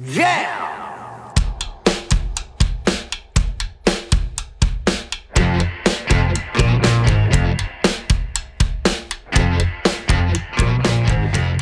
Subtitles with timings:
[0.00, 0.67] Yeah!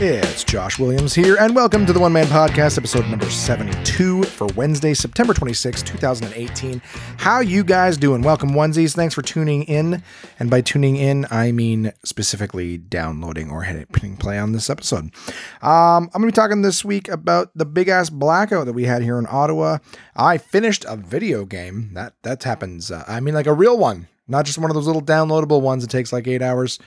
[0.08, 4.46] It's Josh Williams here, and welcome to the One Man Podcast, episode number 72 for
[4.54, 6.80] Wednesday, September 26, 2018.
[7.16, 8.22] How you guys doing?
[8.22, 8.94] Welcome, onesies.
[8.94, 10.04] Thanks for tuning in.
[10.38, 15.10] And by tuning in, I mean specifically downloading or hitting play on this episode.
[15.60, 18.84] Um, I'm going to be talking this week about the big ass blackout that we
[18.84, 19.78] had here in Ottawa.
[20.14, 21.90] I finished a video game.
[21.94, 22.92] That, that happens.
[22.92, 25.82] Uh, I mean, like a real one, not just one of those little downloadable ones
[25.82, 26.78] that takes like eight hours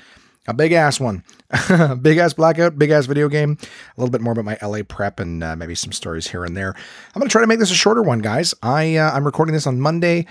[0.49, 1.23] a big ass one,
[2.02, 3.58] big ass blackout, big ass video game.
[3.62, 6.58] A little bit more about my LA prep and uh, maybe some stories here and
[6.58, 6.73] there.
[7.13, 8.53] I'm gonna try to make this a shorter one, guys.
[8.63, 10.25] I uh, I'm recording this on Monday.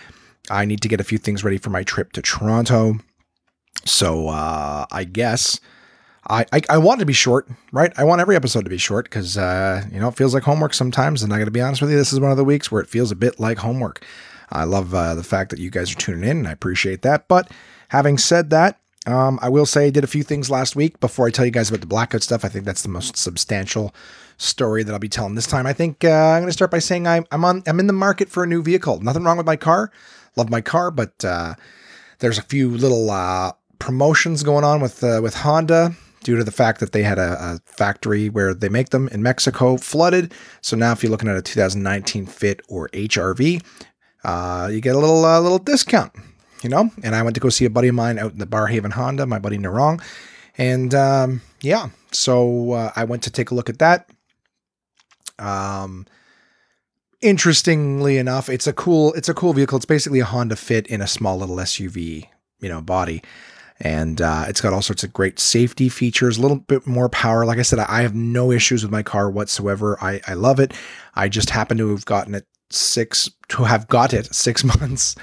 [0.50, 2.98] I need to get a few things ready for my trip to Toronto.
[3.84, 5.60] So uh, I guess
[6.26, 7.92] I, I, I want to be short, right?
[7.96, 10.74] I want every episode to be short because uh, you know it feels like homework
[10.74, 11.22] sometimes.
[11.22, 12.82] And I got to be honest with you, this is one of the weeks where
[12.82, 14.04] it feels a bit like homework.
[14.50, 17.28] I love uh, the fact that you guys are tuning in, and I appreciate that.
[17.28, 17.50] But
[17.88, 21.26] having said that, um, I will say I did a few things last week before
[21.26, 22.44] I tell you guys about the blackout stuff.
[22.44, 23.94] I think that's the most substantial
[24.36, 25.66] story that I'll be telling this time.
[25.66, 27.94] I think uh, I'm going to start by saying I'm, I'm on I'm in the
[27.94, 29.00] market for a new vehicle.
[29.00, 29.90] Nothing wrong with my car.
[30.36, 31.54] Love my car, but uh,
[32.18, 36.52] there's a few little uh, promotions going on with uh, with Honda due to the
[36.52, 40.34] fact that they had a, a, factory where they make them in Mexico flooded.
[40.60, 43.64] So now, if you're looking at a 2019 Fit or HRV,
[44.24, 46.12] uh, you get a little uh, little discount
[46.62, 46.90] you know.
[47.02, 49.26] And I went to go see a buddy of mine out in the Barrhaven Honda,
[49.26, 50.02] my buddy Narong,
[50.56, 54.10] and um, yeah, so uh, I went to take a look at that.
[55.38, 56.06] Um,
[57.20, 59.76] interestingly enough, it's a cool it's a cool vehicle.
[59.76, 62.26] It's basically a Honda Fit in a small little SUV,
[62.60, 63.22] you know, body.
[63.80, 67.46] And uh, it's got all sorts of great safety features, a little bit more power.
[67.46, 69.96] Like I said, I have no issues with my car whatsoever.
[70.02, 70.72] I, I love it.
[71.14, 75.14] I just happen to have gotten it six to have got it six months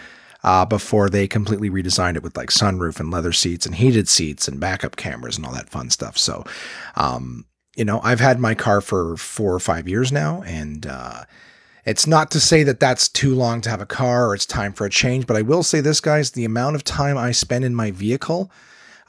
[0.46, 4.48] uh, before they completely redesigned it with like sunroof and leather seats and heated seats
[4.48, 6.20] and backup cameras and all that fun stuff.
[6.20, 6.46] So,
[6.96, 11.24] um, you know, I've had my car for four or five years now, and uh,
[11.84, 14.72] it's not to say that that's too long to have a car or it's time
[14.72, 17.66] for a change, but I will say this, guys: the amount of time I spend
[17.66, 18.52] in my vehicle,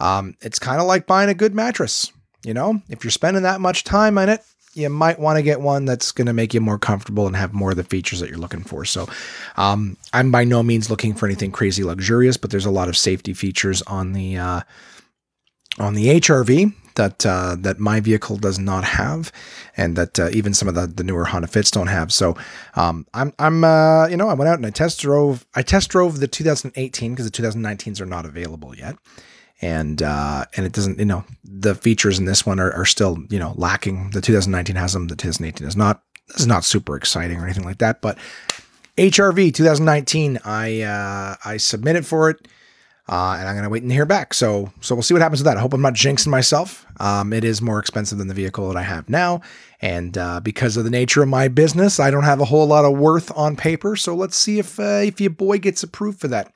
[0.01, 2.11] um, it's kind of like buying a good mattress.
[2.45, 4.43] You know, if you're spending that much time on it,
[4.77, 7.55] you might want to get one that's going to make you more comfortable and have
[7.55, 8.85] more of the features that you're looking for.
[8.85, 9.09] So,
[9.57, 12.97] um, I'm by no means looking for anything crazy luxurious, but there's a lot of
[12.97, 14.61] safety features on the uh,
[15.79, 19.33] on the HRV that uh, that my vehicle does not have,
[19.79, 22.13] and that uh, even some of the, the newer Honda Fits don't have.
[22.13, 22.37] So,
[22.75, 25.89] um, I'm I'm uh, you know I went out and I test drove I test
[25.89, 28.97] drove the 2018 because the 2019s are not available yet
[29.63, 33.19] and uh, and it doesn't you know the features in this one are, are still
[33.31, 34.11] you know lacking.
[34.11, 36.03] The 2019 has them, the 2018 is not.
[36.35, 38.19] Is not super exciting or anything like that, but
[38.99, 42.49] HRV 2019, I uh, I submitted for it.
[43.09, 44.35] Uh, and I'm gonna wait and hear back.
[44.35, 45.57] So, so we'll see what happens with that.
[45.57, 46.85] I hope I'm not jinxing myself.
[46.99, 49.43] Um, it is more expensive than the vehicle that I have now,
[49.81, 52.85] and uh, because of the nature of my business, I don't have a whole lot
[52.85, 53.95] of worth on paper.
[53.95, 56.53] So let's see if uh, if your boy gets approved for that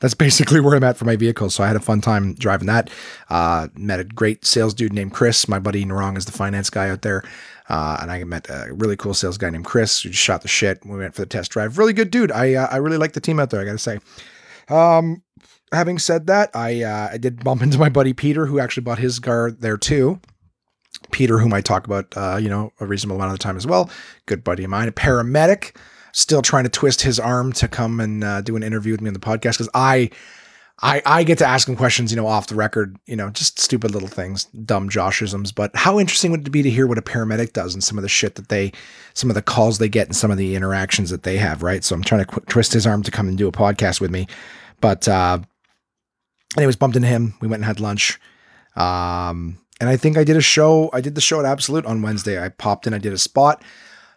[0.00, 1.50] that's basically where I'm at for my vehicle.
[1.50, 2.90] So I had a fun time driving that.
[3.28, 5.48] Uh, met a great sales dude named Chris.
[5.48, 7.22] My buddy Narong is the finance guy out there.
[7.68, 10.48] Uh, and I met a really cool sales guy named Chris who just shot the
[10.48, 10.84] shit.
[10.86, 11.78] We went for the test drive.
[11.78, 12.30] Really good dude.
[12.30, 13.60] I uh, I really like the team out there.
[13.60, 13.98] I got to say.
[14.68, 15.22] Um,
[15.72, 18.98] having said that, I uh, I did bump into my buddy Peter who actually bought
[18.98, 20.20] his car there too.
[21.10, 23.66] Peter, whom I talk about, uh, you know, a reasonable amount of the time as
[23.66, 23.90] well.
[24.26, 25.76] Good buddy of mine, a paramedic
[26.16, 29.08] still trying to twist his arm to come and uh, do an interview with me
[29.08, 30.08] on the podcast because I,
[30.80, 33.60] I, I get to ask him questions, you know, off the record, you know, just
[33.60, 35.54] stupid little things, dumb Joshisms.
[35.54, 38.02] But how interesting would it be to hear what a paramedic does and some of
[38.02, 38.72] the shit that they,
[39.12, 41.84] some of the calls they get and some of the interactions that they have, right?
[41.84, 44.10] So I'm trying to qu- twist his arm to come and do a podcast with
[44.10, 44.26] me.
[44.80, 45.40] But, uh,
[46.56, 47.34] anyways, bumped into him.
[47.42, 48.18] We went and had lunch.
[48.74, 50.88] Um, and I think I did a show.
[50.94, 52.42] I did the show at Absolute on Wednesday.
[52.42, 53.62] I popped in, I did a spot.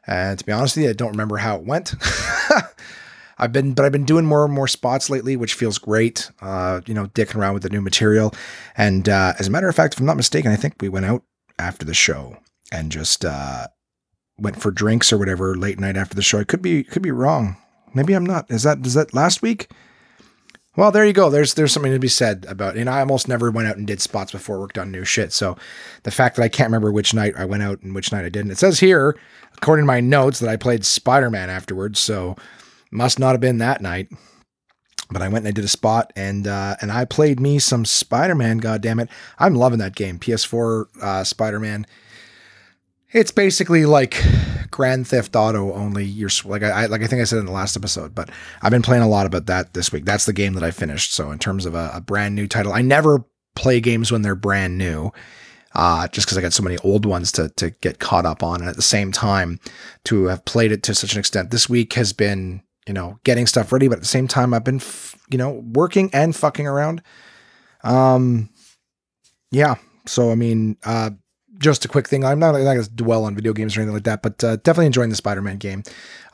[0.09, 1.93] And to be honest with you, I don't remember how it went.
[3.37, 6.31] I've been, but I've been doing more and more spots lately, which feels great.
[6.41, 8.33] Uh, you know, dicking around with the new material.
[8.75, 11.05] And uh, as a matter of fact, if I'm not mistaken, I think we went
[11.05, 11.23] out
[11.59, 12.37] after the show
[12.71, 13.67] and just uh,
[14.39, 16.39] went for drinks or whatever late night after the show.
[16.39, 17.55] I could be, could be wrong.
[17.93, 18.49] Maybe I'm not.
[18.49, 19.69] Is that, is that last week?
[20.79, 21.29] Well, there you go.
[21.29, 23.99] There's there's something to be said about, and I almost never went out and did
[23.99, 25.33] spots before worked on new shit.
[25.33, 25.57] So
[26.03, 28.29] the fact that I can't remember which night I went out and which night I
[28.29, 28.51] didn't.
[28.51, 29.19] It says here,
[29.57, 31.99] according to my notes, that I played Spider Man afterwards.
[31.99, 32.37] So
[32.91, 34.07] must not have been that night.
[35.11, 37.83] But I went and I did a spot, and uh, and I played me some
[37.83, 38.59] Spider Man.
[38.59, 40.17] God damn it, I'm loving that game.
[40.17, 41.87] PS4 uh, Spider Man
[43.11, 44.21] It's basically like
[44.69, 47.75] Grand Theft Auto, only you're like I like I think I said in the last
[47.75, 48.29] episode, but
[48.61, 50.05] I've been playing a lot about that this week.
[50.05, 51.13] That's the game that I finished.
[51.13, 53.25] So in terms of a, a brand new title, I never
[53.55, 55.11] play games when they're brand new,
[55.73, 58.61] uh, just because I got so many old ones to to get caught up on,
[58.61, 59.59] and at the same time
[60.05, 61.49] to have played it to such an extent.
[61.49, 64.63] This week has been you know getting stuff ready, but at the same time I've
[64.63, 67.01] been f- you know working and fucking around.
[67.83, 68.49] Um,
[69.51, 69.75] yeah.
[70.05, 71.11] So I mean, uh,
[71.59, 72.23] just a quick thing.
[72.23, 74.55] I'm not, not going to dwell on video games or anything like that, but uh,
[74.57, 75.83] definitely enjoying the Spider Man game.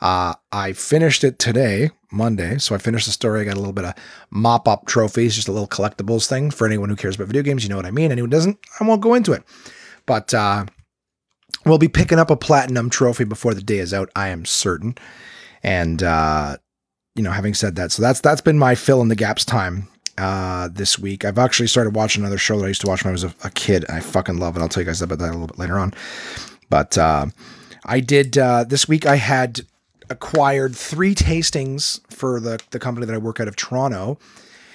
[0.00, 2.58] Uh, I finished it today, Monday.
[2.58, 3.40] So I finished the story.
[3.40, 3.94] I got a little bit of
[4.30, 7.64] mop up trophies, just a little collectibles thing for anyone who cares about video games.
[7.64, 8.12] You know what I mean.
[8.12, 9.42] Anyone doesn't, I won't go into it.
[10.06, 10.66] But uh,
[11.64, 14.10] we'll be picking up a platinum trophy before the day is out.
[14.14, 14.96] I am certain.
[15.62, 16.58] And uh,
[17.16, 19.88] you know, having said that, so that's that's been my fill in the gaps time
[20.18, 21.24] uh, this week.
[21.24, 23.34] I've actually started watching another show that I used to watch when I was a,
[23.44, 23.84] a kid.
[23.88, 24.60] I fucking love it.
[24.60, 25.94] I'll tell you guys about that a little bit later on.
[26.70, 27.26] But uh,
[27.84, 29.06] I did uh, this week.
[29.06, 29.60] I had
[30.10, 34.18] acquired three tastings for the the company that I work out of Toronto,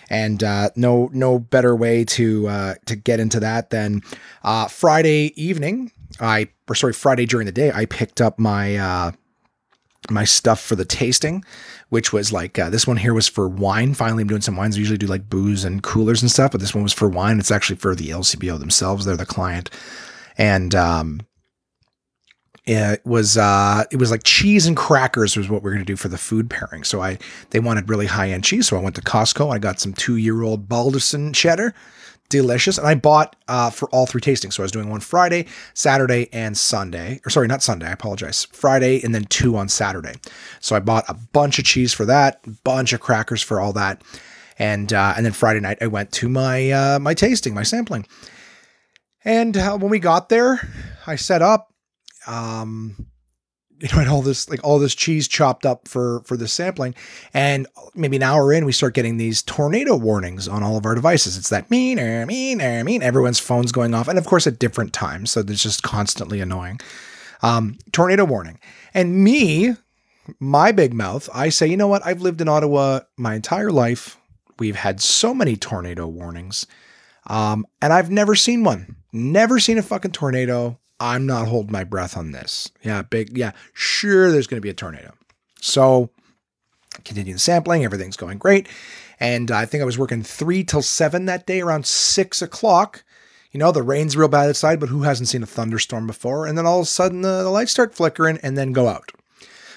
[0.10, 4.02] and uh, no no better way to uh, to get into that than
[4.44, 5.92] uh, Friday evening.
[6.20, 7.72] I or sorry Friday during the day.
[7.74, 9.12] I picked up my uh,
[10.10, 11.46] my stuff for the tasting,
[11.90, 13.94] which was like uh, this one here was for wine.
[13.94, 14.76] Finally, I'm doing some wines.
[14.76, 17.40] I usually do like booze and coolers and stuff, but this one was for wine.
[17.40, 19.06] It's actually for the LCBO themselves.
[19.06, 19.70] They're the client,
[20.38, 21.22] and um,
[22.66, 25.92] it was uh, it was like cheese and crackers was what we are going to
[25.92, 26.84] do for the food pairing.
[26.84, 27.20] So I
[27.52, 29.54] they wanted really high end cheese, so I went to Costco.
[29.54, 31.76] I got some two year old Balderson cheddar
[32.32, 32.80] delicious.
[32.80, 34.54] And I bought uh, for all three tastings.
[34.54, 35.46] So I was doing one Friday,
[35.76, 37.22] Saturday, and Sunday.
[37.26, 37.86] Or sorry, not Sunday.
[37.86, 38.46] I apologize.
[38.46, 40.16] Friday and then two on Saturday.
[40.60, 44.02] So I bought a bunch of cheese for that, bunch of crackers for all that,
[44.58, 48.08] and uh, and then Friday night I went to my uh, my tasting, my sampling.
[49.24, 50.68] And uh, when we got there,
[51.06, 51.72] I set up.
[52.26, 53.11] Um,
[53.82, 56.94] you know, and all this like all this cheese chopped up for for the sampling,
[57.34, 60.94] and maybe an hour in, we start getting these tornado warnings on all of our
[60.94, 61.36] devices.
[61.36, 63.02] It's that mean or mean or mean.
[63.02, 66.80] Everyone's phone's going off, and of course at different times, so it's just constantly annoying.
[67.42, 68.60] Um, tornado warning,
[68.94, 69.76] and me,
[70.40, 72.06] my big mouth, I say, you know what?
[72.06, 74.18] I've lived in Ottawa my entire life.
[74.60, 76.68] We've had so many tornado warnings,
[77.26, 78.96] um, and I've never seen one.
[79.12, 80.78] Never seen a fucking tornado.
[81.02, 82.72] I'm not holding my breath on this.
[82.84, 85.14] Yeah, big, yeah, sure, there's going to be a tornado.
[85.60, 86.12] So,
[87.04, 88.68] continue the sampling, everything's going great.
[89.20, 93.04] And I think I was working three till seven that day around six o'clock.
[93.52, 96.46] You know, the rain's real bad outside, but who hasn't seen a thunderstorm before?
[96.46, 99.12] And then all of a sudden the, the lights start flickering and then go out.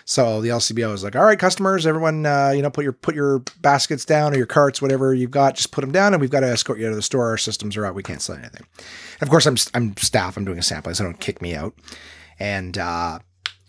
[0.07, 3.15] So the LCBO is like, all right, customers, everyone, uh, you know, put your put
[3.15, 6.31] your baskets down or your carts, whatever you've got, just put them down, and we've
[6.31, 7.29] got to escort you out of the store.
[7.29, 7.95] Our systems are out.
[7.95, 8.67] We can't sell anything.
[9.21, 10.37] And of course, I'm I'm staff.
[10.37, 11.75] I'm doing a sampling, so don't kick me out.
[12.39, 13.21] And uh,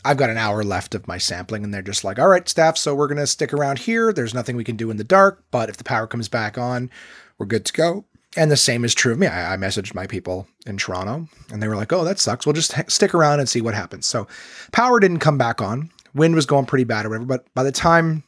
[0.04, 2.78] I've got an hour left of my sampling, and they're just like, all right, staff.
[2.78, 4.12] So we're gonna stick around here.
[4.12, 6.90] There's nothing we can do in the dark, but if the power comes back on,
[7.38, 8.06] we're good to go.
[8.38, 9.28] And the same is true of me.
[9.28, 12.46] I, I, messaged my people in Toronto and they were like, oh, that sucks.
[12.46, 14.06] We'll just stick around and see what happens.
[14.06, 14.28] So
[14.74, 17.26] power didn't come back on wind was going pretty bad or whatever.
[17.26, 18.24] But by the time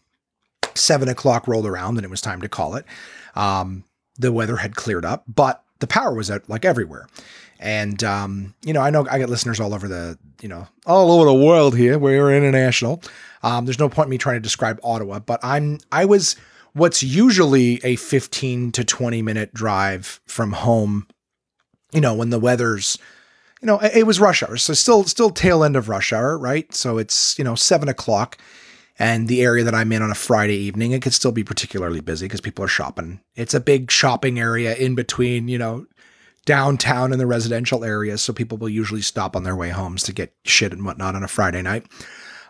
[0.75, 2.85] seven o'clock rolled around and it was time to call it,
[3.35, 3.83] um,
[4.19, 7.07] the weather had cleared up, but the power was out like everywhere.
[7.59, 11.11] And, um, you know, I know I get listeners all over the, you know, all
[11.11, 11.97] over the world here.
[11.97, 13.01] We're international.
[13.41, 16.35] Um, there's no point in me trying to describe Ottawa, but I'm, I was
[16.73, 21.07] what's usually a 15 to 20 minute drive from home,
[21.91, 22.97] you know, when the weather's
[23.67, 26.73] you know, it was rush hour, so still still tail end of rush hour, right?
[26.73, 28.37] So it's you know seven o'clock,
[28.97, 31.99] and the area that I'm in on a Friday evening, it could still be particularly
[31.99, 33.19] busy because people are shopping.
[33.35, 35.85] It's a big shopping area in between, you know,
[36.45, 40.13] downtown and the residential areas, so people will usually stop on their way homes to
[40.13, 41.85] get shit and whatnot on a Friday night.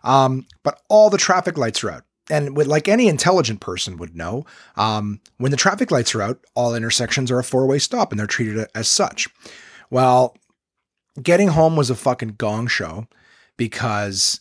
[0.03, 2.03] Um, but all the traffic lights are out.
[2.29, 4.45] And with, like any intelligent person would know,
[4.75, 8.19] um, when the traffic lights are out, all intersections are a four way stop and
[8.19, 9.27] they're treated as such.
[9.89, 10.35] Well,
[11.21, 13.07] getting home was a fucking gong show
[13.57, 14.39] because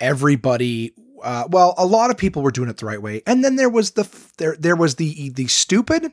[0.00, 3.22] everybody uh, well a lot of people were doing it the right way.
[3.26, 6.12] And then there was the there there was the the stupid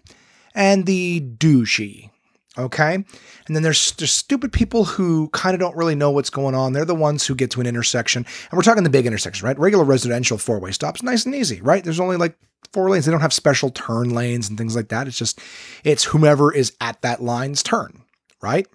[0.53, 2.09] and the douchey
[2.57, 2.95] okay?
[2.95, 6.73] And then there's there's stupid people who kind of don't really know what's going on.
[6.73, 8.25] They're the ones who get to an intersection.
[8.25, 9.57] And we're talking the big intersection right?
[9.57, 11.83] Regular residential four way stops nice and easy right?
[11.83, 12.37] There's only like
[12.73, 13.05] four lanes.
[13.05, 15.07] They don't have special turn lanes and things like that.
[15.07, 15.39] It's just
[15.83, 18.03] it's whomever is at that line's turn
[18.41, 18.67] right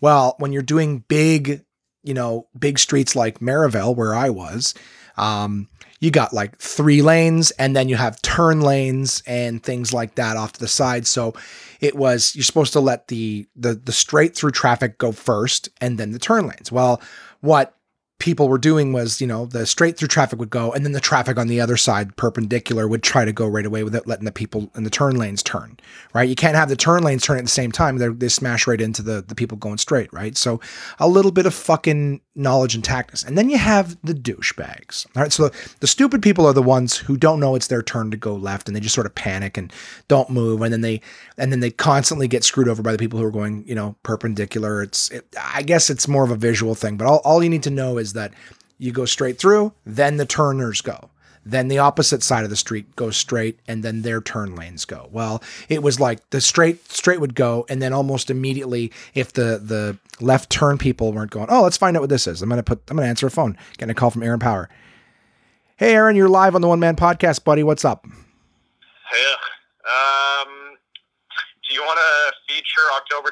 [0.00, 1.64] well, when you're doing big,
[2.02, 4.74] you know, big streets like Merivale, where I was,
[5.16, 5.68] um,
[6.00, 10.36] you got like three lanes and then you have turn lanes and things like that
[10.36, 11.06] off to the side.
[11.06, 11.34] So
[11.80, 15.98] it was you're supposed to let the the the straight through traffic go first and
[15.98, 16.70] then the turn lanes.
[16.70, 17.02] Well,
[17.40, 17.74] what
[18.18, 21.00] people were doing was, you know, the straight through traffic would go, and then the
[21.00, 24.32] traffic on the other side, perpendicular, would try to go right away without letting the
[24.32, 25.78] people in the turn lanes turn,
[26.14, 26.28] right?
[26.28, 27.98] You can't have the turn lanes turn at the same time.
[27.98, 30.36] They're, they smash right into the, the people going straight, right?
[30.36, 30.60] So
[30.98, 33.24] a little bit of fucking knowledge and tactness.
[33.24, 35.32] And then you have the douchebags, all right?
[35.32, 38.16] So the, the stupid people are the ones who don't know it's their turn to
[38.16, 39.72] go left, and they just sort of panic and
[40.06, 41.00] don't move, and then they
[41.36, 43.96] and then they constantly get screwed over by the people who are going, you know,
[44.02, 44.82] perpendicular.
[44.82, 47.64] It's, it, I guess it's more of a visual thing, but all, all you need
[47.64, 48.32] to know is that
[48.78, 51.10] you go straight through, then the turners go.
[51.50, 55.08] Then the opposite side of the street goes straight, and then their turn lanes go.
[55.10, 59.58] Well, it was like the straight straight would go, and then almost immediately, if the
[59.64, 62.42] the left turn people weren't going, oh, let's find out what this is.
[62.42, 63.56] I'm gonna put I'm gonna answer a phone.
[63.78, 64.68] Getting a call from Aaron Power.
[65.76, 67.62] Hey, Aaron, you're live on the One Man Podcast, buddy.
[67.62, 68.04] What's up?
[68.04, 69.36] Yeah.
[69.88, 70.76] Um,
[71.66, 73.30] do you want to feature October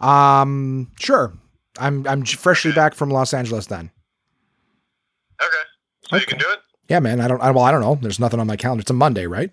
[0.00, 0.06] 29th?
[0.06, 1.32] Um, sure.
[1.76, 3.90] I'm I'm freshly back from Los Angeles then.
[5.42, 5.62] Okay.
[6.08, 6.60] So you can do it?
[6.88, 7.20] Yeah, man.
[7.20, 7.40] I don't.
[7.42, 7.98] I, well, I don't know.
[8.00, 8.82] There's nothing on my calendar.
[8.82, 9.50] It's a Monday, right?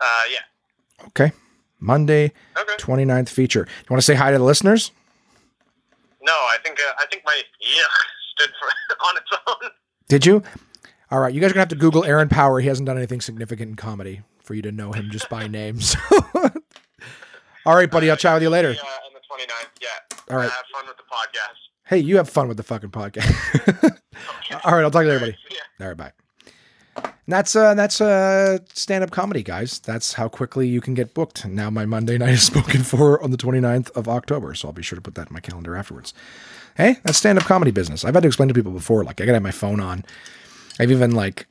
[0.00, 1.06] Uh, yeah.
[1.08, 1.32] Okay.
[1.80, 2.72] Monday, Okay.
[2.78, 3.66] 29th feature.
[3.68, 4.92] You want to say hi to the listeners?
[6.22, 7.82] No, I think uh, I think my yeah
[8.34, 9.70] stood for on its own.
[10.08, 10.42] Did you?
[11.10, 11.32] All right.
[11.34, 12.60] You guys are gonna have to Google Aaron Power.
[12.60, 15.78] He hasn't done anything significant in comedy for you to know him just by name.
[15.80, 15.98] So.
[17.64, 18.08] All right, buddy.
[18.08, 18.70] I'll chat with you later.
[18.70, 19.66] Yeah, on the 29th.
[19.82, 19.88] Yeah.
[20.30, 20.48] All right.
[20.48, 21.58] Have fun with the podcast.
[21.86, 24.00] Hey, you have fun with the fucking podcast.
[24.64, 24.82] All right.
[24.82, 25.26] I'll talk to later.
[25.50, 25.58] Yeah.
[25.80, 26.12] All right, bye.
[26.96, 29.80] And that's uh that's uh stand-up comedy, guys.
[29.80, 31.44] That's how quickly you can get booked.
[31.44, 34.82] Now my Monday night is spoken for on the 29th of October, so I'll be
[34.82, 36.14] sure to put that in my calendar afterwards.
[36.76, 38.04] Hey, that's stand-up comedy business.
[38.04, 40.04] I've had to explain to people before, like I gotta have my phone on.
[40.78, 41.46] I've even like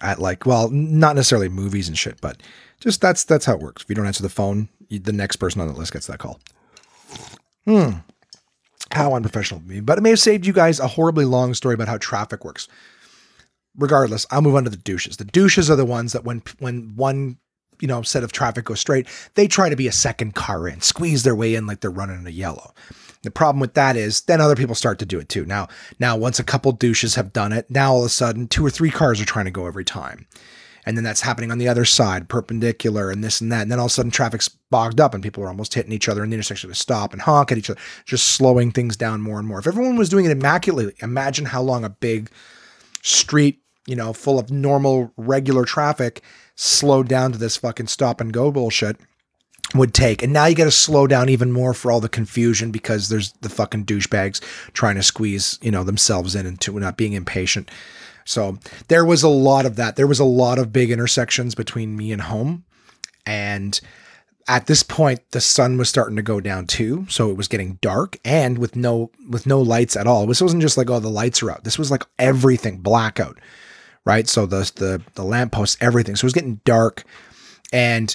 [0.00, 2.40] at like well, not necessarily movies and shit, but
[2.80, 3.82] just that's that's how it works.
[3.82, 6.18] If you don't answer the phone, you, the next person on the list gets that
[6.18, 6.40] call.
[7.64, 7.90] Hmm.
[8.92, 9.80] How unprofessional of me.
[9.80, 12.68] But it may have saved you guys a horribly long story about how traffic works
[13.76, 15.16] regardless, I'll move on to the douches.
[15.16, 17.38] The douches are the ones that when when one
[17.80, 20.80] you know set of traffic goes straight, they try to be a second car in,
[20.80, 22.74] squeeze their way in like they're running in a yellow.
[23.22, 25.44] The problem with that is then other people start to do it too.
[25.44, 25.68] Now,
[26.00, 28.70] now once a couple douches have done it, now all of a sudden two or
[28.70, 30.26] three cars are trying to go every time.
[30.84, 33.62] And then that's happening on the other side, perpendicular and this and that.
[33.62, 36.08] And then all of a sudden traffic's bogged up and people are almost hitting each
[36.08, 39.20] other in the intersection to stop and honk at each other, just slowing things down
[39.20, 39.60] more and more.
[39.60, 42.30] If everyone was doing it immaculately, imagine how long a big
[43.02, 46.22] street, you know, full of normal, regular traffic
[46.56, 48.96] slowed down to this fucking stop and go bullshit
[49.74, 50.22] would take.
[50.22, 53.32] And now you got to slow down even more for all the confusion because there's
[53.40, 54.40] the fucking douchebags
[54.72, 57.70] trying to squeeze, you know, themselves in into not being impatient.
[58.24, 59.96] So there was a lot of that.
[59.96, 62.64] There was a lot of big intersections between me and home.
[63.26, 63.80] And
[64.48, 67.06] at this point the sun was starting to go down too.
[67.08, 70.26] So it was getting dark and with no with no lights at all.
[70.26, 71.64] This wasn't just like oh the lights are out.
[71.64, 73.38] This was like everything blackout
[74.04, 74.28] right?
[74.28, 76.16] So the the the lampposts everything.
[76.16, 77.04] So it was getting dark.
[77.72, 78.14] And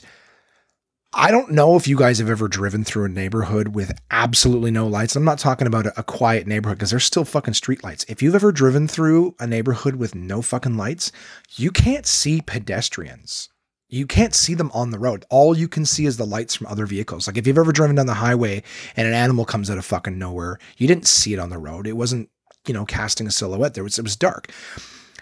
[1.14, 4.86] I don't know if you guys have ever driven through a neighborhood with absolutely no
[4.86, 5.16] lights.
[5.16, 8.06] I'm not talking about a, quiet neighborhood because there's still fucking street lights.
[8.10, 11.12] If you've ever driven through a neighborhood with no fucking lights,
[11.56, 13.50] you can't see pedestrians
[13.90, 15.26] you can't see them on the road.
[15.30, 17.28] All you can see is the lights from other vehicles.
[17.28, 18.64] Like if you've ever driven down the highway
[18.96, 21.88] and an animal comes out of fucking nowhere, you didn't see it on the road.
[21.88, 22.30] It wasn't,
[22.68, 23.74] you know, casting a silhouette.
[23.74, 24.52] There was it was dark.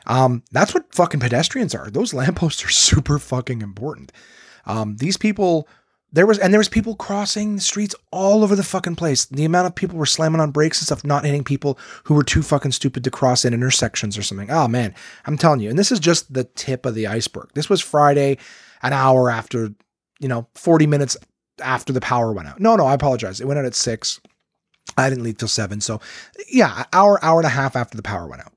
[0.08, 1.90] Um, that's what fucking pedestrians are.
[1.90, 4.12] Those lampposts are super fucking important.
[4.66, 5.68] Um, these people
[6.16, 9.26] there was and there was people crossing the streets all over the fucking place.
[9.26, 12.24] The amount of people were slamming on brakes and stuff, not hitting people who were
[12.24, 14.50] too fucking stupid to cross in intersections or something.
[14.50, 14.96] Oh man,
[15.26, 15.70] I'm telling you.
[15.70, 17.50] And this is just the tip of the iceberg.
[17.54, 18.38] This was Friday,
[18.82, 19.74] an hour after,
[20.20, 21.18] you know, 40 minutes
[21.62, 22.62] after the power went out.
[22.62, 23.42] No, no, I apologize.
[23.42, 24.22] It went out at six.
[24.98, 25.82] I didn't leave till seven.
[25.82, 26.00] So
[26.50, 28.54] yeah, hour, hour and a half after the power went out.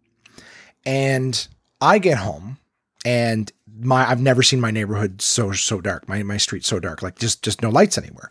[0.86, 1.48] And
[1.80, 2.58] I get home
[3.04, 3.50] and
[3.80, 6.08] my I've never seen my neighborhood so so dark.
[6.08, 8.28] My my street so dark, like just just no lights anywhere.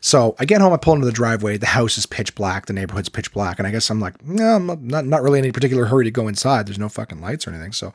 [0.00, 1.58] So I get home, I pull into the driveway.
[1.58, 2.66] The house is pitch black.
[2.66, 5.44] The neighborhood's pitch black, and I guess I'm like, no, I'm not not really in
[5.44, 6.66] any particular hurry to go inside.
[6.66, 7.72] There's no fucking lights or anything.
[7.72, 7.92] So I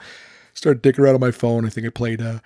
[0.54, 1.66] started dicking around on my phone.
[1.66, 2.42] I think I played a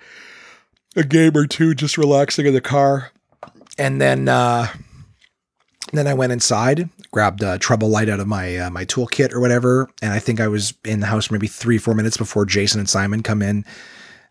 [0.96, 3.12] a game or two, just relaxing in the car,
[3.78, 4.68] and then uh,
[5.92, 9.40] then I went inside, grabbed a trouble light out of my uh, my toolkit or
[9.40, 12.80] whatever, and I think I was in the house maybe three four minutes before Jason
[12.80, 13.64] and Simon come in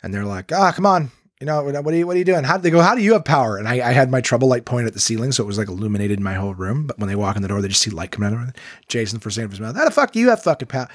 [0.04, 2.44] and they're like, "Ah, come on, you know, what are you, what are you doing?
[2.44, 2.82] How did they go?
[2.82, 5.00] How do you have power?" And I, I had my trouble light pointed at the
[5.00, 6.88] ceiling, so it was like illuminated in my whole room.
[6.88, 8.58] But when they walk in the door, they just see light coming out of it.
[8.88, 10.88] Jason for saying his mouth, "How the fuck do you have fucking power?"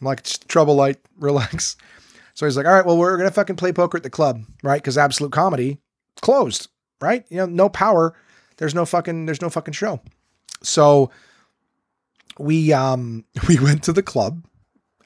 [0.00, 1.76] I'm like, "Just trouble light, relax."
[2.34, 4.82] So he's like, "All right, well, we're gonna fucking play poker at the club, right?
[4.82, 5.78] Because Absolute Comedy
[6.20, 6.68] closed,
[7.00, 7.24] right?
[7.28, 8.14] You know, no power.
[8.56, 10.00] There's no fucking there's no fucking show."
[10.62, 11.10] So
[12.38, 14.44] we um we went to the club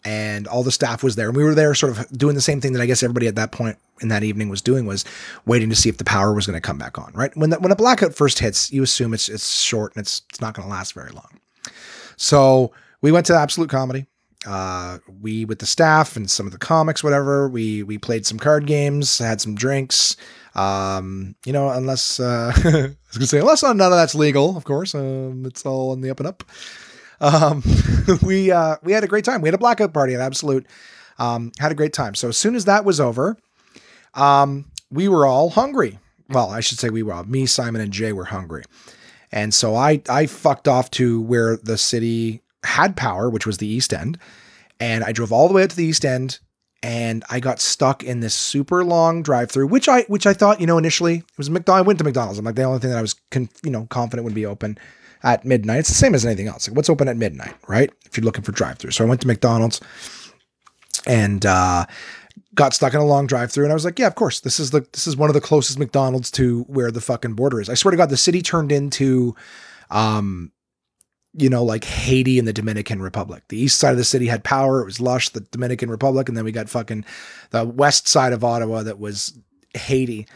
[0.06, 2.60] and all the staff was there and we were there sort of doing the same
[2.60, 5.04] thing that I guess everybody at that point in that evening was doing was
[5.46, 7.36] waiting to see if the power was going to come back on, right?
[7.36, 10.40] When the, when a blackout first hits, you assume it's it's short and it's it's
[10.40, 11.40] not going to last very long.
[12.16, 12.72] So,
[13.02, 14.06] we went to Absolute Comedy.
[14.46, 17.48] Uh, we with the staff and some of the comics, whatever.
[17.48, 20.16] We we played some card games, had some drinks.
[20.54, 24.64] Um, you know, unless uh, I was gonna say unless none of that's legal, of
[24.64, 24.94] course.
[24.94, 26.44] Um, it's all on the up and up.
[27.20, 27.62] Um,
[28.22, 29.40] we uh, we had a great time.
[29.42, 30.66] We had a blackout party at Absolute.
[31.18, 32.14] Um, had a great time.
[32.14, 33.36] So as soon as that was over,
[34.14, 35.98] um, we were all hungry.
[36.28, 38.64] Well, I should say we were all, me, Simon, and Jay were hungry.
[39.32, 43.66] And so I I fucked off to where the city had power, which was the
[43.66, 44.18] East End,
[44.80, 46.38] and I drove all the way up to the East End,
[46.82, 50.66] and I got stuck in this super long drive-through, which I which I thought you
[50.66, 51.84] know initially it was McDonald's.
[51.84, 52.38] I went to McDonald's.
[52.38, 54.78] I'm like the only thing that I was con- you know confident would be open
[55.22, 55.80] at midnight.
[55.80, 56.68] It's the same as anything else.
[56.68, 57.90] Like what's open at midnight, right?
[58.04, 58.92] If you're looking for drive-through.
[58.92, 59.80] So I went to McDonald's
[61.06, 61.86] and uh,
[62.54, 64.40] got stuck in a long drive-through, and I was like, yeah, of course.
[64.40, 67.60] This is the this is one of the closest McDonald's to where the fucking border
[67.60, 67.68] is.
[67.68, 69.34] I swear to God, the city turned into
[69.90, 70.52] um
[71.38, 73.44] you know, like Haiti and the Dominican Republic.
[73.48, 74.80] The east side of the city had power.
[74.80, 76.28] It was lush, the Dominican Republic.
[76.28, 77.04] And then we got fucking
[77.50, 79.38] the west side of Ottawa that was
[79.74, 80.26] Haiti.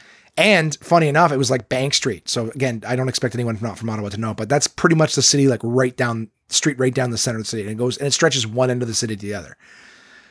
[0.40, 2.26] And funny enough, it was like Bank Street.
[2.26, 5.14] So again, I don't expect anyone not from Ottawa to know, but that's pretty much
[5.14, 7.62] the city, like right down street, right down the center of the city.
[7.62, 9.58] And it goes and it stretches one end of the city to the other.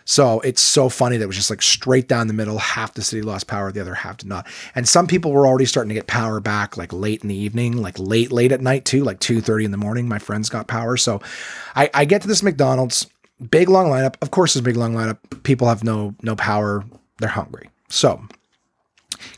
[0.06, 2.58] So it's so funny that it was just like straight down the middle.
[2.58, 4.48] Half the city lost power, the other half did not.
[4.74, 7.78] And some people were already starting to get power back like late in the evening,
[7.78, 10.08] like late, late at night too, like 2.30 in the morning.
[10.08, 10.98] My friends got power.
[10.98, 11.22] So
[11.76, 13.06] I, I get to this McDonald's,
[13.52, 14.16] big long lineup.
[14.24, 15.20] Of course, there's a big long lineup.
[15.44, 16.84] People have no no power.
[17.20, 17.70] They're hungry.
[17.90, 18.24] So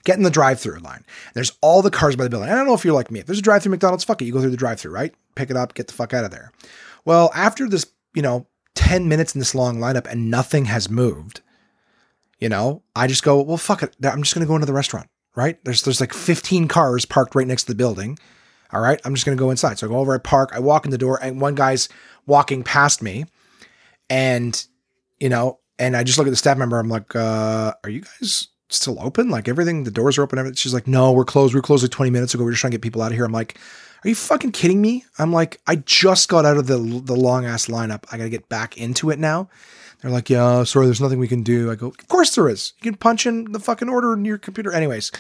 [0.03, 1.05] get in the drive-through line.
[1.33, 2.49] There's all the cars by the building.
[2.49, 3.19] I don't know if you're like me.
[3.19, 4.25] If there's a drive-through McDonald's, fuck it.
[4.25, 5.13] You go through the drive-through, right?
[5.35, 6.51] Pick it up, get the fuck out of there.
[7.05, 11.41] Well, after this, you know, 10 minutes in this long lineup and nothing has moved,
[12.39, 13.95] you know, I just go, well, fuck it.
[14.03, 15.63] I'm just going to go into the restaurant, right?
[15.63, 18.17] There's, there's like 15 cars parked right next to the building.
[18.73, 19.01] All right.
[19.03, 19.77] I'm just going to go inside.
[19.77, 21.89] So I go over, I park, I walk in the door, and one guy's
[22.25, 23.25] walking past me.
[24.09, 24.65] And,
[25.19, 26.79] you know, and I just look at the staff member.
[26.79, 29.29] I'm like, uh, are you guys still open?
[29.29, 30.39] Like everything, the doors are open.
[30.39, 30.55] Everything.
[30.55, 31.53] She's like, no, we're closed.
[31.53, 32.43] We were closed like 20 minutes ago.
[32.43, 33.25] We're just trying to get people out of here.
[33.25, 33.57] I'm like,
[34.03, 35.05] are you fucking kidding me?
[35.19, 38.05] I'm like, I just got out of the the long ass lineup.
[38.11, 39.49] I got to get back into it now.
[40.01, 41.69] They're like, yeah, sorry, there's nothing we can do.
[41.69, 42.73] I go, of course there is.
[42.81, 44.71] You can punch in the fucking order in your computer.
[44.71, 45.11] Anyways,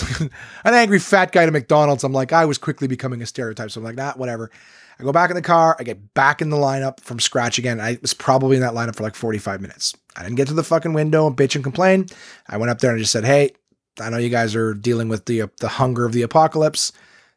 [0.20, 0.30] an
[0.64, 2.04] angry fat guy to McDonald's.
[2.04, 3.70] I'm like, I was quickly becoming a stereotype.
[3.70, 4.50] So I'm like, nah, whatever.
[4.98, 5.76] I go back in the car.
[5.78, 7.80] I get back in the lineup from scratch again.
[7.80, 9.94] I was probably in that lineup for like 45 minutes.
[10.16, 12.06] I didn't get to the fucking window and bitch and complain.
[12.48, 13.52] I went up there and I just said, hey,
[14.00, 16.92] I know you guys are dealing with the uh, the hunger of the apocalypse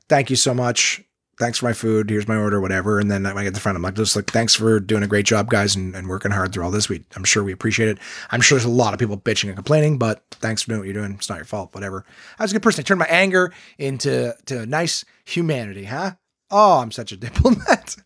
[0.09, 1.01] thank you so much.
[1.37, 2.09] Thanks for my food.
[2.09, 2.97] Here's my order, whatever.
[2.97, 5.07] And then when I get the front, I'm like, just like, thanks for doing a
[5.07, 6.87] great job, guys, and, and working hard through all this.
[6.87, 7.97] We, I'm sure we appreciate it.
[8.31, 10.85] I'm sure there's a lot of people bitching and complaining, but thanks for doing what
[10.85, 11.13] you're doing.
[11.15, 12.05] It's not your fault, whatever.
[12.39, 12.81] I was a good person.
[12.81, 16.11] I turned my anger into to nice humanity, huh?
[16.49, 17.97] Oh, I'm such a diplomat.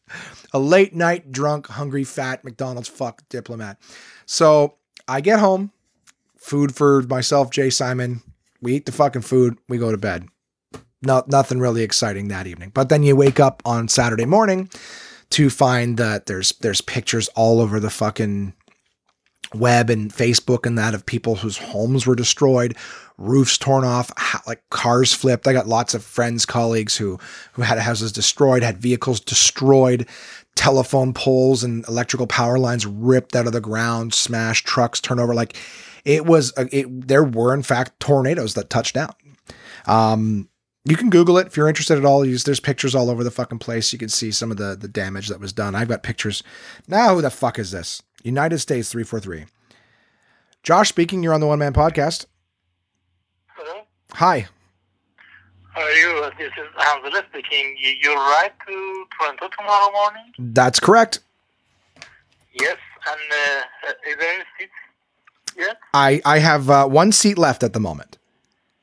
[0.51, 3.77] a late night, drunk, hungry, fat McDonald's fuck diplomat.
[4.25, 5.71] So I get home,
[6.35, 8.21] food for myself, Jay Simon.
[8.59, 9.57] We eat the fucking food.
[9.67, 10.27] We go to bed
[11.01, 12.71] not nothing really exciting that evening.
[12.73, 14.69] But then you wake up on Saturday morning
[15.31, 18.53] to find that there's there's pictures all over the fucking
[19.53, 22.75] web and Facebook and that of people whose homes were destroyed,
[23.17, 24.11] roofs torn off,
[24.45, 25.47] like cars flipped.
[25.47, 27.19] I got lots of friends, colleagues who
[27.53, 30.07] who had houses destroyed, had vehicles destroyed,
[30.55, 35.33] telephone poles and electrical power lines ripped out of the ground, smashed, trucks turned over.
[35.33, 35.55] Like
[36.05, 39.13] it was, it, there were in fact tornadoes that touched down.
[39.85, 40.48] Um,
[40.85, 42.21] you can Google it if you're interested at all.
[42.21, 43.91] There's pictures all over the fucking place.
[43.91, 45.75] You can see some of the the damage that was done.
[45.75, 46.43] I've got pictures.
[46.87, 48.01] Now, who the fuck is this?
[48.23, 49.45] United States three four three.
[50.63, 51.23] Josh speaking.
[51.23, 52.25] You're on the One Man Podcast.
[53.55, 53.81] Hello.
[54.13, 54.47] Hi.
[55.71, 56.29] How are you?
[56.37, 57.75] This is Hamza speaking.
[58.01, 60.33] You're right to Toronto tomorrow morning.
[60.37, 61.19] That's correct.
[62.59, 64.71] Yes, and uh, is there any seats
[65.55, 65.77] yet?
[65.93, 68.17] I I have uh, one seat left at the moment.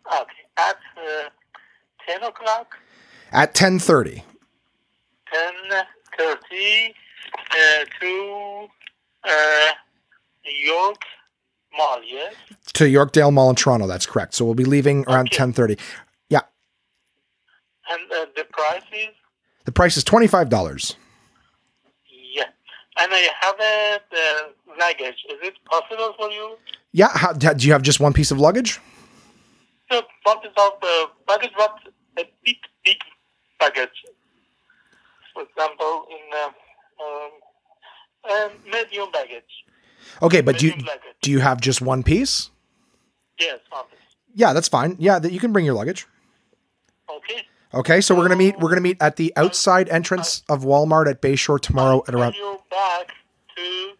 [0.06, 1.28] Okay, at uh,
[2.06, 2.76] 10 o'clock?
[3.32, 4.22] At 10.30.
[5.32, 6.94] 10.30
[7.50, 8.66] uh, to
[9.24, 9.72] uh,
[10.64, 11.02] York
[11.76, 12.34] Mall, yes?
[12.74, 14.34] To Yorkdale Mall in Toronto, that's correct.
[14.34, 15.44] So we'll be leaving around Okay.
[15.44, 15.78] 10.30.
[16.30, 16.40] Yeah.
[17.90, 19.14] And uh, the price is?
[19.64, 20.94] The price is $25.
[22.32, 22.44] Yeah.
[22.98, 25.24] And I have a the luggage.
[25.28, 26.56] Is it possible for you?
[26.92, 27.08] Yeah.
[27.12, 28.80] How, do you have just one piece of luggage?
[29.90, 30.82] So what is of?
[31.26, 31.44] What
[32.18, 32.96] a big, big
[33.60, 34.04] luggage?
[35.34, 36.50] For example, in uh,
[38.26, 39.44] Um, medium baggage.
[40.20, 42.50] Okay, but do you medium do you have just one piece?
[43.38, 43.98] Yes, office.
[44.34, 44.96] Yeah, that's fine.
[44.98, 46.06] Yeah, that you can bring your luggage.
[47.08, 47.42] Okay.
[47.72, 48.58] Okay, so we're gonna meet.
[48.58, 52.32] We're gonna meet at the outside entrance of Walmart at Bayshore tomorrow at I'll around.
[52.32, 53.08] call you back
[53.56, 53.90] to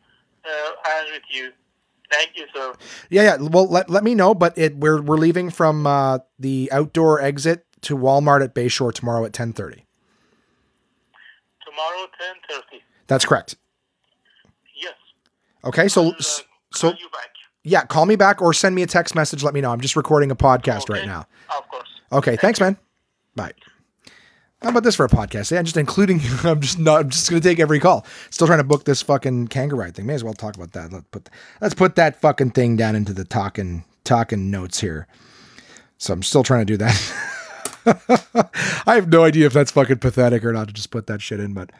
[0.44, 1.52] uh, and with you.
[2.10, 2.72] Thank you, sir.
[3.10, 3.36] Yeah, yeah.
[3.40, 4.32] Well, let, let me know.
[4.34, 9.24] But it we're we're leaving from uh, the outdoor exit to Walmart at Bayshore tomorrow
[9.24, 9.84] at ten thirty.
[11.64, 12.82] Tomorrow, ten thirty.
[13.06, 13.56] That's correct.
[14.80, 14.94] Yes.
[15.64, 16.22] Okay, so I'll, uh,
[16.72, 17.08] so you
[17.66, 19.42] yeah, call me back or send me a text message.
[19.42, 19.72] Let me know.
[19.72, 21.26] I'm just recording a podcast right now.
[21.56, 21.88] Of course.
[22.12, 22.76] Okay, thanks, man.
[23.34, 23.52] Bye.
[24.62, 25.50] How about this for a podcast?
[25.50, 26.20] Yeah, just including.
[26.44, 27.00] I'm just not.
[27.00, 28.06] I'm just gonna take every call.
[28.30, 30.06] Still trying to book this fucking kangaroo ride thing.
[30.06, 30.92] May as well talk about that.
[30.92, 31.28] Let's put
[31.60, 35.08] let's put that fucking thing down into the talking talking notes here.
[35.98, 37.32] So I'm still trying to do that.
[38.86, 41.40] I have no idea if that's fucking pathetic or not to just put that shit
[41.40, 41.70] in, but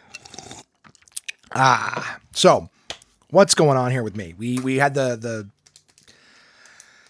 [1.54, 2.18] ah.
[2.32, 2.70] So
[3.30, 4.34] what's going on here with me?
[4.36, 5.48] We we had the the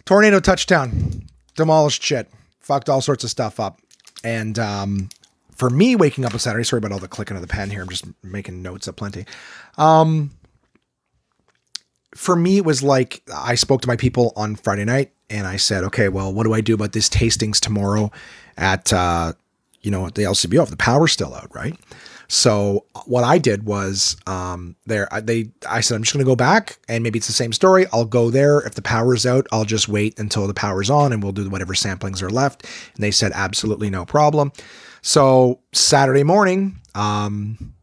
[0.04, 2.30] tornado touchdown, demolished shit,
[2.60, 3.80] fucked all sorts of stuff up,
[4.24, 5.08] and um,
[5.54, 7.82] for me waking up on Saturday, sorry about all the clicking of the pen here.
[7.82, 9.26] I'm just making notes up plenty.
[9.76, 10.30] Um,
[12.14, 15.56] for me, it was like I spoke to my people on Friday night, and I
[15.56, 18.10] said, okay, well, what do I do about this tastings tomorrow
[18.56, 19.32] at uh,
[19.82, 21.76] you know at the LCBO if the power's still out, right?
[22.28, 26.28] So what I did was um, there I- they I said I'm just going to
[26.28, 27.86] go back and maybe it's the same story.
[27.92, 29.46] I'll go there if the power's out.
[29.52, 32.64] I'll just wait until the power's on and we'll do whatever samplings are left.
[32.94, 34.50] And they said absolutely no problem.
[35.02, 37.74] So Saturday morning, um,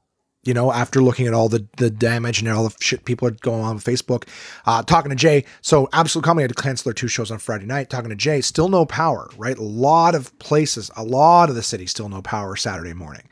[0.43, 3.31] you know, after looking at all the the damage and all the shit people are
[3.31, 4.27] going on with Facebook,
[4.65, 5.45] uh, talking to Jay.
[5.61, 7.89] So Absolute Comedy had to cancel their two shows on Friday night.
[7.89, 9.57] Talking to Jay, still no power, right?
[9.57, 13.23] A lot of places, a lot of the city still no power Saturday morning.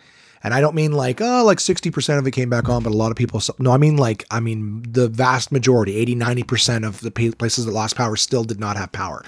[0.44, 2.96] And I don't mean like, oh, like 60% of it came back on, but a
[2.96, 7.02] lot of people, no, I mean like, I mean the vast majority, 80, 90% of
[7.02, 9.24] the places that lost power still did not have power.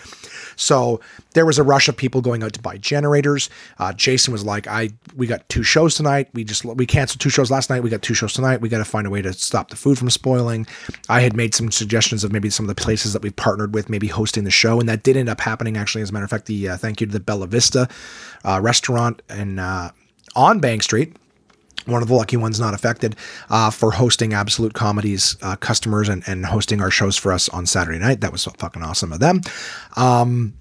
[0.56, 1.02] So
[1.34, 3.50] there was a rush of people going out to buy generators.
[3.80, 6.30] Uh, Jason was like, I, we got two shows tonight.
[6.34, 7.82] We just, we canceled two shows last night.
[7.82, 8.62] We got two shows tonight.
[8.62, 10.68] We got to find a way to stop the food from spoiling.
[11.10, 13.90] I had made some suggestions of maybe some of the places that we've partnered with,
[13.90, 14.80] maybe hosting the show.
[14.80, 16.02] And that did end up happening actually.
[16.02, 17.88] As a matter of fact, the, uh, thank you to the Bella Vista
[18.44, 19.92] uh, restaurant and, uh,
[20.36, 21.16] on Bank Street,
[21.86, 23.16] one of the lucky ones not affected,
[23.50, 27.66] uh, for hosting Absolute Comedies uh, customers and, and hosting our shows for us on
[27.66, 28.22] Saturday night.
[28.22, 29.42] That was fucking awesome of them.
[29.96, 30.54] Um,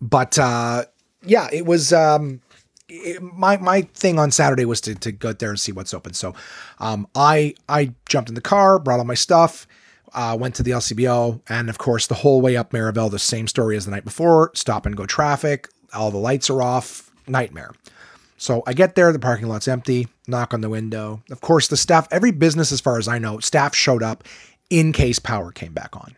[0.00, 0.84] but uh,
[1.24, 1.92] yeah, it was.
[1.92, 2.40] Um,
[2.88, 6.12] it- my my thing on Saturday was to, to go there and see what's open.
[6.14, 6.34] So
[6.78, 9.66] um, I I jumped in the car, brought all my stuff,
[10.12, 13.46] uh, went to the LCBO, and of course the whole way up Merivale, the same
[13.46, 14.50] story as the night before.
[14.54, 15.68] Stop and go traffic.
[15.94, 17.10] All the lights are off.
[17.26, 17.70] Nightmare.
[18.42, 21.22] So I get there, the parking lot's empty, knock on the window.
[21.30, 24.24] Of course, the staff, every business, as far as I know, staff showed up
[24.68, 26.16] in case power came back on.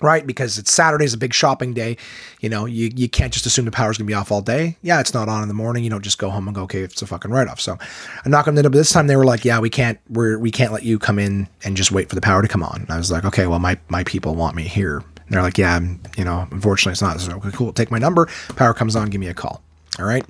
[0.00, 0.24] Right?
[0.24, 1.96] Because it's Saturday's a big shopping day.
[2.38, 4.76] You know, you, you can't just assume the power's gonna be off all day.
[4.82, 5.82] Yeah, it's not on in the morning.
[5.82, 7.60] You don't just go home and go, okay, it's a fucking write-off.
[7.60, 7.78] So
[8.24, 10.38] I knock on the window, but this time they were like, Yeah, we can't we're
[10.38, 12.82] we can't let you come in and just wait for the power to come on.
[12.82, 14.98] And I was like, Okay, well my my people want me here.
[14.98, 15.80] And they're like, Yeah,
[16.16, 17.20] you know, unfortunately it's not.
[17.20, 19.64] So okay, cool, take my number, power comes on, give me a call.
[19.98, 20.24] All right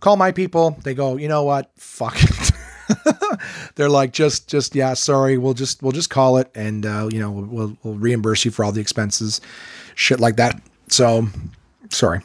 [0.00, 0.78] call my people.
[0.82, 1.70] They go you know what?
[1.76, 2.52] Fuck it.
[3.74, 5.38] They're like just just yeah sorry.
[5.38, 8.64] We'll just we'll just call it and uh, you know we'll, we'll reimburse you for
[8.64, 9.40] all the expenses.
[9.94, 10.60] Shit like that.
[10.88, 11.28] So
[11.90, 12.20] sorry.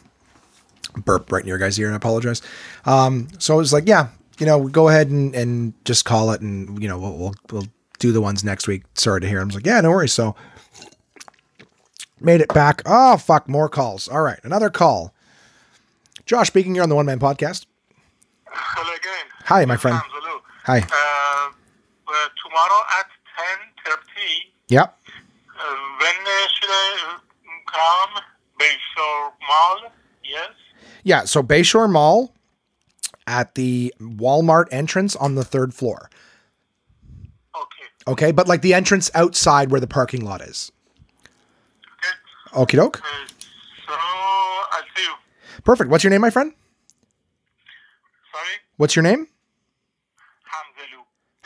[0.95, 2.41] Burp right in your guys ear and i apologize.
[2.85, 4.09] Um so it was like yeah
[4.39, 7.67] you know go ahead and and just call it and you know we'll we'll, we'll
[7.99, 8.83] do the ones next week.
[8.95, 9.41] Sorry to hear.
[9.41, 10.13] I was like yeah no worries.
[10.13, 10.35] So
[12.19, 12.81] made it back.
[12.85, 13.49] Oh fuck.
[13.49, 14.07] More calls.
[14.07, 14.39] All right.
[14.43, 15.13] Another call
[16.25, 17.65] josh speaking you're on the one man podcast
[18.55, 19.25] Hello again.
[19.45, 19.97] Hi, my friend.
[20.05, 20.39] Hello.
[20.65, 20.77] Hi.
[20.77, 21.49] Uh,
[22.07, 23.07] uh, tomorrow at
[23.87, 23.97] 10.30,
[24.67, 24.99] Yep.
[25.59, 27.17] uh, when uh, should I uh,
[27.65, 28.23] come?
[28.59, 29.91] Bayshore Mall?
[30.23, 30.51] Yes?
[31.03, 31.23] Yeah.
[31.23, 32.31] So Bayshore Mall
[33.25, 36.11] at the Walmart entrance on the third floor.
[37.55, 38.11] Okay.
[38.11, 38.31] Okay.
[38.31, 40.71] But like the entrance outside where the parking lot is.
[42.53, 42.61] Okay.
[42.61, 42.97] Okie doke.
[42.97, 43.97] So, I'll see you.
[45.63, 45.89] Perfect.
[45.89, 46.53] What's your name, my friend?
[48.31, 48.55] Sorry?
[48.77, 49.27] What's your name?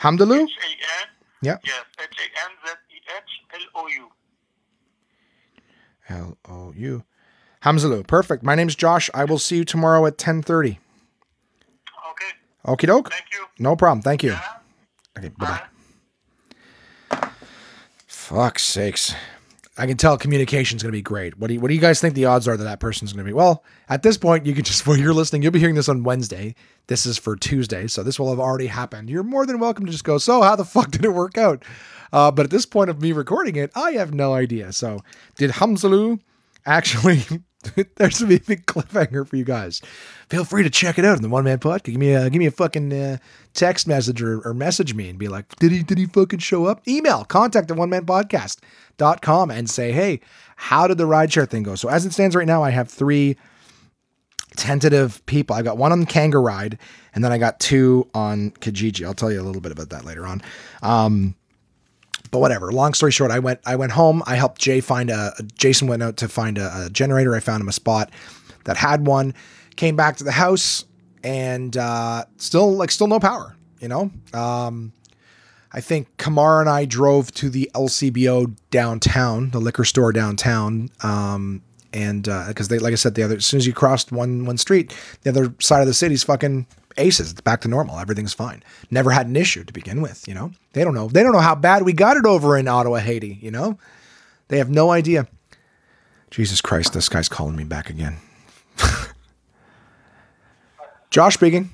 [0.00, 0.42] Hamdaloo?
[0.44, 1.08] H-A-N?
[1.42, 1.58] Yeah.
[1.64, 1.84] Yes.
[2.00, 4.08] H-A-N-Z-E-H-L-O-U.
[6.10, 7.04] L O U.
[7.62, 8.06] Hamzaloo.
[8.06, 8.42] Perfect.
[8.42, 9.10] My name's Josh.
[9.12, 10.78] I will see you tomorrow at 10:30.
[12.10, 12.32] Okay.
[12.66, 13.10] Okie doke.
[13.10, 13.44] Thank you.
[13.58, 14.00] No problem.
[14.02, 14.30] Thank you.
[14.30, 14.42] Yeah.
[15.18, 15.28] Okay.
[15.28, 15.62] Bye bye.
[17.10, 17.28] Bye.
[18.06, 19.14] Fuck's sakes.
[19.78, 21.38] I can tell communication is going to be great.
[21.38, 23.24] What do you, what do you guys think the odds are that that person's going
[23.24, 23.32] to be?
[23.32, 26.02] Well, at this point, you can just when you're listening, you'll be hearing this on
[26.02, 26.54] Wednesday.
[26.88, 29.08] This is for Tuesday, so this will have already happened.
[29.08, 30.18] You're more than welcome to just go.
[30.18, 31.64] So, how the fuck did it work out?
[32.12, 34.72] Uh, but at this point of me recording it, I have no idea.
[34.72, 35.00] So,
[35.36, 36.20] did Hamzalu
[36.66, 37.24] actually?
[37.96, 39.82] there's a big cliffhanger for you guys.
[40.28, 41.84] Feel free to check it out in the One Man Podcast.
[41.84, 43.18] Give me a give me a fucking uh,
[43.54, 46.66] text message or, or message me and be like, did he did he fucking show
[46.66, 46.86] up?
[46.86, 48.58] Email contact at one man podcast
[49.20, 50.20] com and say, hey,
[50.56, 51.74] how did the rideshare thing go?
[51.74, 53.36] So as it stands right now, I have three
[54.56, 55.54] tentative people.
[55.56, 56.78] I got one on Kangaride,
[57.14, 59.04] and then I got two on Kijiji.
[59.04, 60.42] I'll tell you a little bit about that later on.
[60.82, 61.34] Um,
[62.30, 62.72] but whatever.
[62.72, 64.22] Long story short, I went I went home.
[64.26, 67.34] I helped Jay find a Jason went out to find a, a generator.
[67.34, 68.10] I found him a spot
[68.64, 69.34] that had one.
[69.76, 70.84] Came back to the house
[71.22, 73.56] and uh, still like still no power.
[73.80, 74.92] You know, um,
[75.72, 80.88] I think Kamar and I drove to the LCBO downtown, the liquor store downtown.
[81.02, 81.62] Um,
[81.92, 84.44] and because uh, they, like I said, the other as soon as you crossed one
[84.44, 86.66] one street, the other side of the city's fucking
[86.98, 87.30] aces.
[87.32, 87.98] It's back to normal.
[87.98, 88.62] Everything's fine.
[88.90, 90.26] Never had an issue to begin with.
[90.26, 91.08] You know, they don't know.
[91.08, 93.38] They don't know how bad we got it over in Ottawa, Haiti.
[93.40, 93.78] You know,
[94.48, 95.26] they have no idea.
[96.30, 98.16] Jesus Christ, this guy's calling me back again.
[101.10, 101.70] Josh speaking.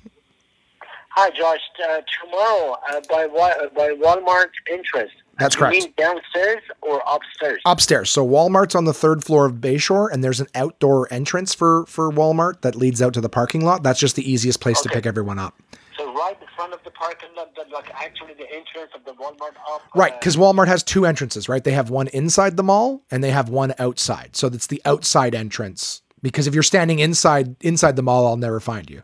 [1.11, 1.61] Hi, Josh.
[1.89, 3.27] Uh, tomorrow uh, by
[3.75, 5.13] by Walmart entrance.
[5.39, 5.77] That's correct.
[5.77, 7.61] You mean downstairs or upstairs?
[7.67, 8.11] Upstairs.
[8.11, 12.11] So Walmart's on the third floor of Bayshore, and there's an outdoor entrance for for
[12.11, 13.83] Walmart that leads out to the parking lot.
[13.83, 14.89] That's just the easiest place okay.
[14.89, 15.61] to pick everyone up.
[15.97, 19.55] So right in front of the parking lot, like actually the entrance of the Walmart
[19.71, 19.83] up.
[19.95, 21.49] Right, uh, because Walmart has two entrances.
[21.49, 24.37] Right, they have one inside the mall and they have one outside.
[24.37, 26.03] So it's the outside entrance.
[26.23, 29.03] Because if you're standing inside inside the mall, I'll never find you.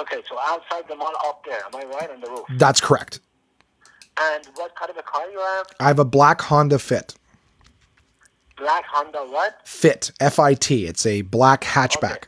[0.00, 2.46] Okay, so outside the mall up there, am I right on the roof?
[2.56, 3.20] That's correct.
[4.20, 5.66] And what kind of a car you have?
[5.80, 7.14] I have a black Honda Fit.
[8.58, 9.66] Black Honda what?
[9.66, 10.86] Fit, F I T.
[10.86, 12.10] It's a black hatchback.
[12.10, 12.26] Okay.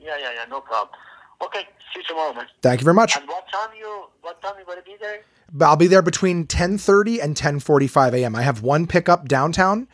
[0.00, 0.94] Yeah, yeah, yeah, no problem.
[1.42, 1.60] Okay,
[1.92, 2.46] see you tomorrow, man.
[2.62, 3.16] Thank you very much.
[3.16, 5.20] And what time you what time you gonna be there?
[5.60, 8.36] I'll be there between 10:30 and 10:45 a.m.
[8.36, 9.88] I have one pickup downtown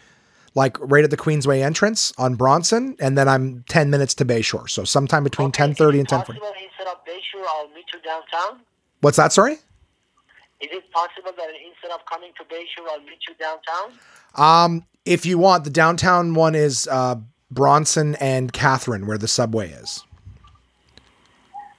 [0.55, 4.69] like right at the Queensway entrance on Bronson, and then I'm 10 minutes to Bayshore.
[4.69, 6.29] So sometime between okay, 10:30 and 10:40.
[6.37, 8.61] instead of Bayshore, I'll meet you downtown?
[9.01, 9.59] What's that, sorry?
[10.61, 13.99] Is it possible that instead of coming to Bayshore, I'll meet you downtown?
[14.35, 17.17] Um, if you want, the downtown one is uh,
[17.51, 20.05] Bronson and Catherine, where the subway is.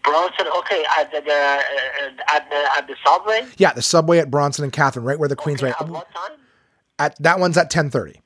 [0.03, 3.45] Bronson, okay, at the, the uh, at the at the subway.
[3.57, 5.71] Yeah, the subway at Bronson and Catherine, right where the Queensway.
[5.71, 6.37] Okay, at what time?
[6.97, 8.20] At that one's at ten thirty.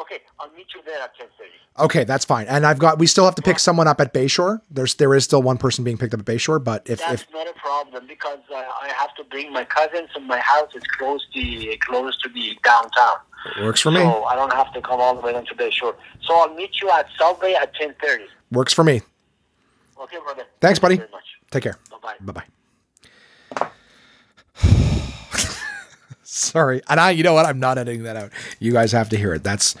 [0.00, 1.50] Okay, I'll meet you there at ten thirty.
[1.78, 2.46] Okay, that's fine.
[2.46, 4.60] And I've got we still have to pick someone up at Bayshore.
[4.70, 7.32] There's there is still one person being picked up at Bayshore, but if that's if,
[7.32, 10.82] not a problem because uh, I have to bring my cousins and my house is
[10.98, 13.16] close to close to the downtown.
[13.60, 14.00] Works for me.
[14.00, 15.94] So I don't have to come all the way down to Bayshore.
[16.22, 18.26] So I'll meet you at Subway at ten thirty.
[18.52, 19.02] Works for me.
[20.00, 20.44] Okay, brother.
[20.60, 21.10] Thanks, Thank buddy.
[21.50, 21.76] Take care.
[21.90, 22.32] Bye bye.
[22.32, 23.68] Bye
[24.62, 24.84] bye.
[26.38, 26.80] Sorry.
[26.88, 27.46] And I, you know what?
[27.46, 28.30] I'm not editing that out.
[28.58, 29.42] You guys have to hear it.
[29.42, 29.74] That's,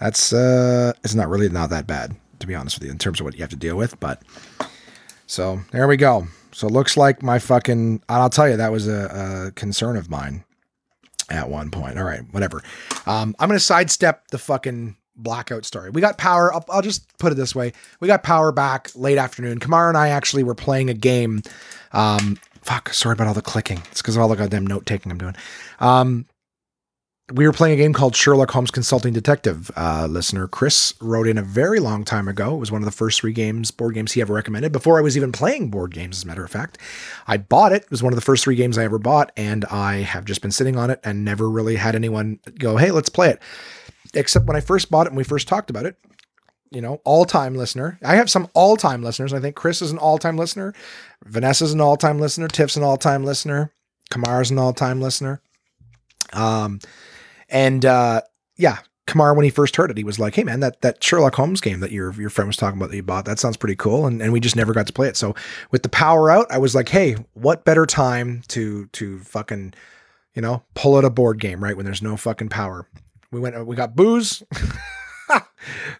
[0.00, 3.20] that's, uh, it's not really not that bad, to be honest with you, in terms
[3.20, 3.98] of what you have to deal with.
[4.00, 4.22] But
[5.26, 6.26] so there we go.
[6.52, 10.10] So it looks like my fucking, I'll tell you, that was a, a concern of
[10.10, 10.44] mine
[11.30, 11.98] at one point.
[11.98, 12.62] All right, whatever.
[13.06, 15.90] Um, I'm going to sidestep the fucking blackout story.
[15.90, 16.52] We got power.
[16.52, 19.58] I'll, I'll, just put it this way: we got power back late afternoon.
[19.58, 21.42] Kamara and I actually were playing a game
[21.92, 23.82] um, Fuck, sorry about all the clicking.
[23.90, 25.36] It's because of all the goddamn note taking I'm doing.
[25.80, 26.26] Um,
[27.32, 29.70] we were playing a game called Sherlock Holmes Consulting Detective.
[29.76, 32.54] Uh, listener Chris wrote in a very long time ago.
[32.54, 34.72] It was one of the first three games, board games he ever recommended.
[34.72, 36.78] Before I was even playing board games, as a matter of fact,
[37.26, 37.84] I bought it.
[37.84, 40.42] It was one of the first three games I ever bought, and I have just
[40.42, 43.40] been sitting on it and never really had anyone go, "Hey, let's play it."
[44.14, 45.96] Except when I first bought it and we first talked about it,
[46.72, 47.98] you know, all time listener.
[48.04, 49.32] I have some all time listeners.
[49.32, 50.74] I think Chris is an all time listener.
[51.24, 52.48] Vanessa's an all time listener.
[52.48, 53.72] Tiff's an all time listener.
[54.10, 55.40] Kamar's an all time listener.
[56.32, 56.80] Um,
[57.48, 58.22] and uh,
[58.56, 61.34] yeah, Kamar, when he first heard it, he was like, "Hey man, that that Sherlock
[61.34, 63.76] Holmes game that your your friend was talking about that you bought, that sounds pretty
[63.76, 65.16] cool." And and we just never got to play it.
[65.16, 65.34] So
[65.70, 69.74] with the power out, I was like, "Hey, what better time to to fucking,
[70.34, 72.86] you know, pull out a board game right when there's no fucking power?"
[73.30, 74.42] We went, we got booze.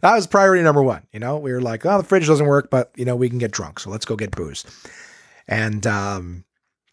[0.00, 1.06] that was priority number one.
[1.12, 3.38] You know, we were like, oh, the fridge doesn't work, but you know, we can
[3.38, 4.64] get drunk, so let's go get booze.
[5.48, 6.44] And um,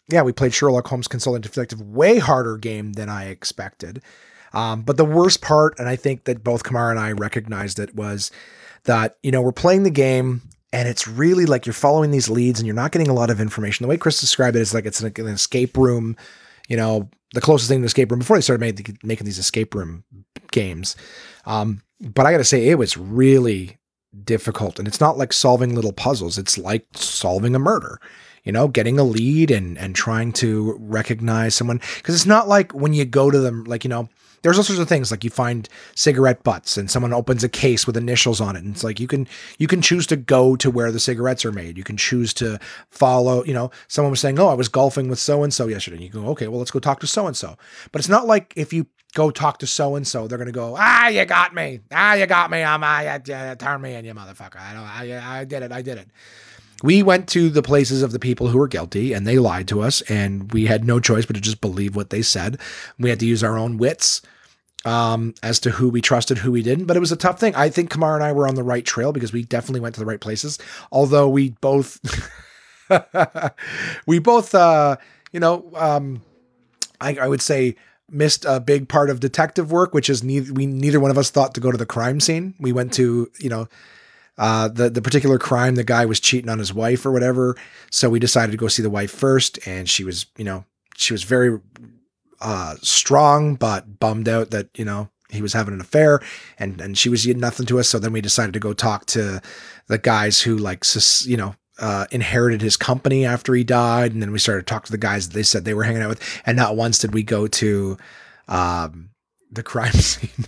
[0.08, 4.02] yeah, we played Sherlock Holmes Consulting Detective, way harder game than I expected.
[4.52, 7.94] Um, but the worst part, and I think that both Kamara and I recognized it,
[7.94, 8.30] was
[8.84, 12.60] that you know we're playing the game and it's really like you're following these leads
[12.60, 13.84] and you're not getting a lot of information.
[13.84, 16.16] The way Chris described it is like it's an, an escape room,
[16.68, 20.04] you know, the closest thing to escape room before they started making these escape room
[20.52, 20.96] games.
[21.46, 23.78] Um, but I got to say, it was really
[24.24, 24.78] difficult.
[24.78, 28.00] And it's not like solving little puzzles, it's like solving a murder.
[28.44, 32.72] You know, getting a lead and and trying to recognize someone because it's not like
[32.72, 34.08] when you go to them, like you know,
[34.42, 37.86] there's all sorts of things like you find cigarette butts and someone opens a case
[37.86, 39.26] with initials on it and it's like you can
[39.58, 42.58] you can choose to go to where the cigarettes are made you can choose to
[42.90, 45.96] follow you know someone was saying oh i was golfing with so and so yesterday
[45.96, 47.56] and you go okay well let's go talk to so and so
[47.92, 50.76] but it's not like if you go talk to so and so they're to go
[50.78, 51.80] ah you got me.
[51.92, 52.62] Ah you got me.
[52.62, 54.60] I'm I, uh, turn me in you motherfucker.
[54.60, 55.72] I don't I, I did it.
[55.72, 56.08] I did it.
[56.82, 59.82] We went to the places of the people who were guilty and they lied to
[59.82, 62.58] us and we had no choice but to just believe what they said.
[62.98, 64.22] We had to use our own wits
[64.86, 67.54] um, as to who we trusted who we didn't but it was a tough thing.
[67.54, 70.00] I think kamar and i were on the right trail because we definitely went to
[70.00, 70.58] the right places
[70.90, 72.00] although we both
[74.06, 74.96] we both uh
[75.32, 76.22] you know um
[77.00, 77.76] I, I would say
[78.10, 81.30] missed a big part of detective work, which is neither we neither one of us
[81.30, 82.54] thought to go to the crime scene.
[82.58, 83.68] We went to you know
[84.38, 85.74] uh, the the particular crime.
[85.74, 87.56] The guy was cheating on his wife or whatever,
[87.90, 90.64] so we decided to go see the wife first, and she was you know
[90.96, 91.58] she was very
[92.40, 96.20] uh, strong but bummed out that you know he was having an affair
[96.58, 97.88] and and she was nothing to us.
[97.88, 99.40] So then we decided to go talk to
[99.86, 100.84] the guys who like
[101.24, 104.84] you know uh, inherited his company after he died, and then we started to talk
[104.84, 107.14] to the guys that they said they were hanging out with, and not once did
[107.14, 107.96] we go to
[108.48, 109.10] um,
[109.50, 110.46] the crime scene.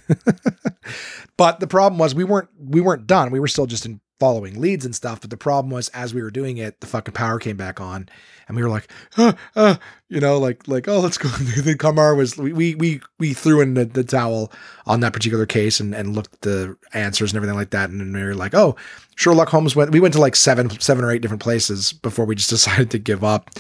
[1.37, 3.31] but the problem was we weren't we weren't done.
[3.31, 5.20] We were still just in following leads and stuff.
[5.20, 8.09] But the problem was as we were doing it, the fucking power came back on,
[8.46, 9.77] and we were like, uh, uh,
[10.09, 11.29] you know, like like oh, let's go.
[11.57, 14.53] the Kamar was we we we threw in the, the towel
[14.87, 18.01] on that particular case and and looked at the answers and everything like that, and
[18.01, 18.77] then we were like, oh,
[19.16, 19.90] Sherlock Holmes went.
[19.92, 22.98] We went to like seven seven or eight different places before we just decided to
[22.98, 23.51] give up.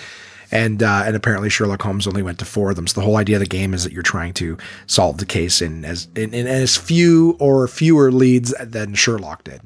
[0.52, 2.86] And uh, and apparently Sherlock Holmes only went to four of them.
[2.86, 5.62] So the whole idea of the game is that you're trying to solve the case
[5.62, 9.62] in as in, in as few or fewer leads than Sherlock did.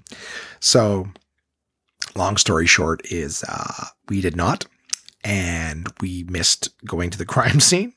[0.60, 1.08] So,
[2.14, 4.64] long story short, is uh, we did not,
[5.24, 7.92] and we missed going to the crime scene.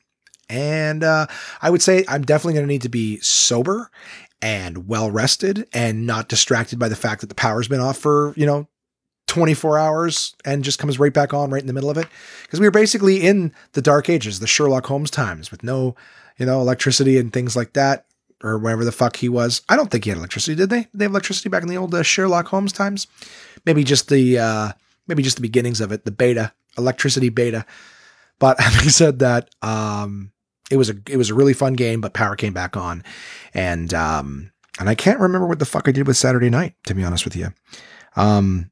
[0.48, 1.28] And uh,
[1.62, 3.88] I would say I'm definitely going to need to be sober
[4.42, 8.34] and well rested and not distracted by the fact that the power's been off for,
[8.36, 8.66] you know,
[9.30, 12.08] 24 hours and just comes right back on right in the middle of it.
[12.42, 15.94] Because we were basically in the dark ages, the Sherlock Holmes times with no,
[16.36, 18.06] you know, electricity and things like that
[18.42, 19.62] or whatever the fuck he was.
[19.68, 20.80] I don't think he had electricity, did they?
[20.80, 23.06] Did they have electricity back in the old uh, Sherlock Holmes times?
[23.64, 24.72] Maybe just the uh,
[25.06, 27.64] maybe just the beginnings of it, the beta, electricity beta.
[28.40, 30.32] But having said that, um,
[30.72, 33.04] it was a it was a really fun game, but power came back on,
[33.54, 36.94] and um, and I can't remember what the fuck I did with Saturday night, to
[36.94, 37.52] be honest with you.
[38.16, 38.69] Um,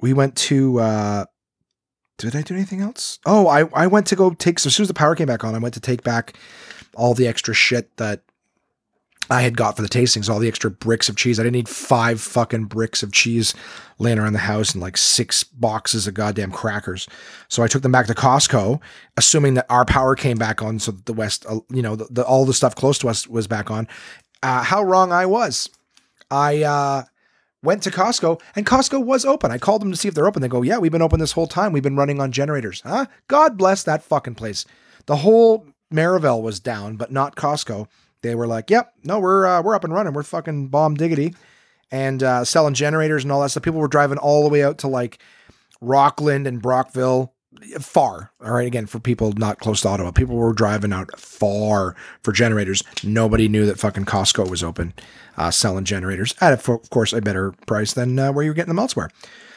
[0.00, 0.80] we went to.
[0.80, 1.24] Uh,
[2.18, 3.18] did I do anything else?
[3.26, 4.58] Oh, I I went to go take.
[4.58, 6.36] So as soon as the power came back on, I went to take back
[6.94, 8.22] all the extra shit that
[9.28, 11.40] I had got for the tastings, all the extra bricks of cheese.
[11.40, 13.54] I didn't need five fucking bricks of cheese
[13.98, 17.08] laying around the house and like six boxes of goddamn crackers.
[17.48, 18.80] So I took them back to Costco,
[19.16, 22.06] assuming that our power came back on, so that the West, uh, you know, the,
[22.10, 23.88] the, all the stuff close to us was back on.
[24.42, 25.68] Uh, how wrong I was.
[26.30, 27.02] I uh,
[27.62, 29.50] went to Costco and Costco was open.
[29.50, 30.42] I called them to see if they're open.
[30.42, 31.72] They go, "Yeah, we've been open this whole time.
[31.72, 33.06] We've been running on generators." Huh?
[33.28, 34.64] God bless that fucking place.
[35.06, 37.86] The whole Merivale was down, but not Costco
[38.26, 40.12] they were like, "Yep, no, we're uh, we're up and running.
[40.12, 41.34] We're fucking bomb diggity,"
[41.90, 43.62] and uh, selling generators and all that stuff.
[43.62, 45.18] People were driving all the way out to like
[45.80, 47.32] Rockland and Brockville,
[47.80, 48.30] far.
[48.44, 52.32] All right, again for people not close to Ottawa, people were driving out far for
[52.32, 52.82] generators.
[53.02, 54.94] Nobody knew that fucking Costco was open,
[55.36, 58.74] uh, selling generators at, of course, a better price than uh, where you were getting
[58.74, 59.10] them elsewhere.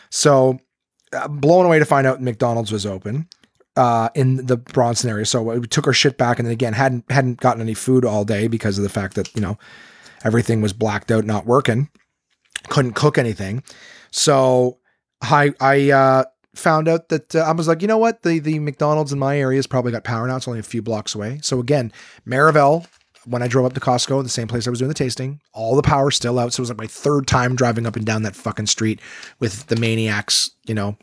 [0.10, 0.60] So,
[1.14, 3.28] uh, blown away to find out McDonald's was open
[3.80, 5.26] uh, in the Bronson area.
[5.26, 8.26] So we took our shit back, and then again hadn't hadn't gotten any food all
[8.26, 9.58] day because of the fact that you know
[10.24, 11.90] everything was blacked out, not working.
[12.68, 13.64] Couldn't cook anything,
[14.12, 14.80] so
[15.22, 16.24] I I uh,
[16.56, 19.40] found out that uh, I was like, you know what, the the McDonald's in my
[19.40, 20.36] area has probably got power now.
[20.36, 21.40] It's only a few blocks away.
[21.42, 21.92] So again,
[22.26, 22.86] Merivale.
[23.26, 25.76] When I drove up to Costco, the same place I was doing the tasting, all
[25.76, 26.54] the power still out.
[26.54, 29.02] So it was like my third time driving up and down that fucking street
[29.40, 30.98] with the maniacs, you know,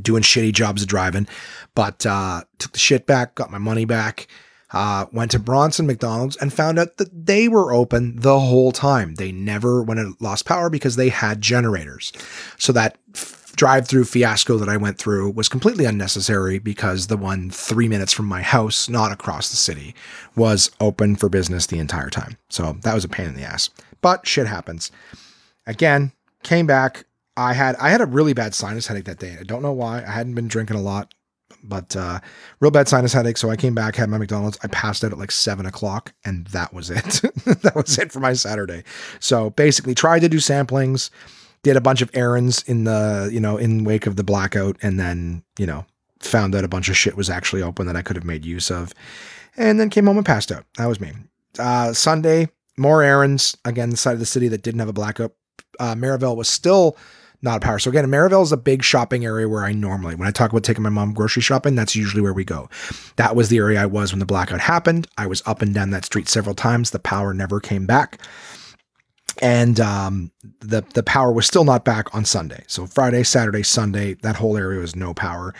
[0.00, 1.26] doing shitty jobs of driving,
[1.74, 4.28] but uh, took the shit back, got my money back.
[4.70, 9.14] Uh, went to Bronson McDonald's and found out that they were open the whole time.
[9.14, 12.12] They never went and lost power because they had generators.
[12.58, 12.98] So that
[13.58, 18.12] f- drive-through fiasco that I went through was completely unnecessary because the one three minutes
[18.12, 19.94] from my house, not across the city,
[20.36, 22.36] was open for business the entire time.
[22.48, 23.70] So that was a pain in the ass.
[24.00, 24.90] But shit happens.
[25.66, 27.04] Again, came back,
[27.38, 29.36] I had I had a really bad sinus headache that day.
[29.38, 29.98] I don't know why.
[29.98, 31.14] I hadn't been drinking a lot.
[31.62, 32.20] But uh,
[32.60, 33.36] real bad sinus headache.
[33.36, 34.58] So I came back, had my McDonald's.
[34.62, 37.04] I passed out at like seven o'clock, and that was it.
[37.62, 38.84] that was it for my Saturday.
[39.20, 41.10] So basically, tried to do samplings,
[41.62, 44.98] did a bunch of errands in the you know in wake of the blackout, and
[44.98, 45.84] then you know
[46.20, 48.70] found out a bunch of shit was actually open that I could have made use
[48.70, 48.92] of,
[49.56, 50.64] and then came home and passed out.
[50.76, 51.12] That was me.
[51.58, 55.32] Uh, Sunday, more errands again, the side of the city that didn't have a blackout.
[55.80, 56.96] Uh, Merivale was still
[57.42, 57.78] not a power.
[57.78, 60.64] So again, Merivale is a big shopping area where I normally, when I talk about
[60.64, 62.68] taking my mom grocery shopping, that's usually where we go.
[63.16, 65.06] That was the area I was when the blackout happened.
[65.16, 66.90] I was up and down that street several times.
[66.90, 68.20] The power never came back.
[69.40, 72.64] And um, the the power was still not back on Sunday.
[72.66, 75.54] So Friday, Saturday, Sunday, that whole area was no power.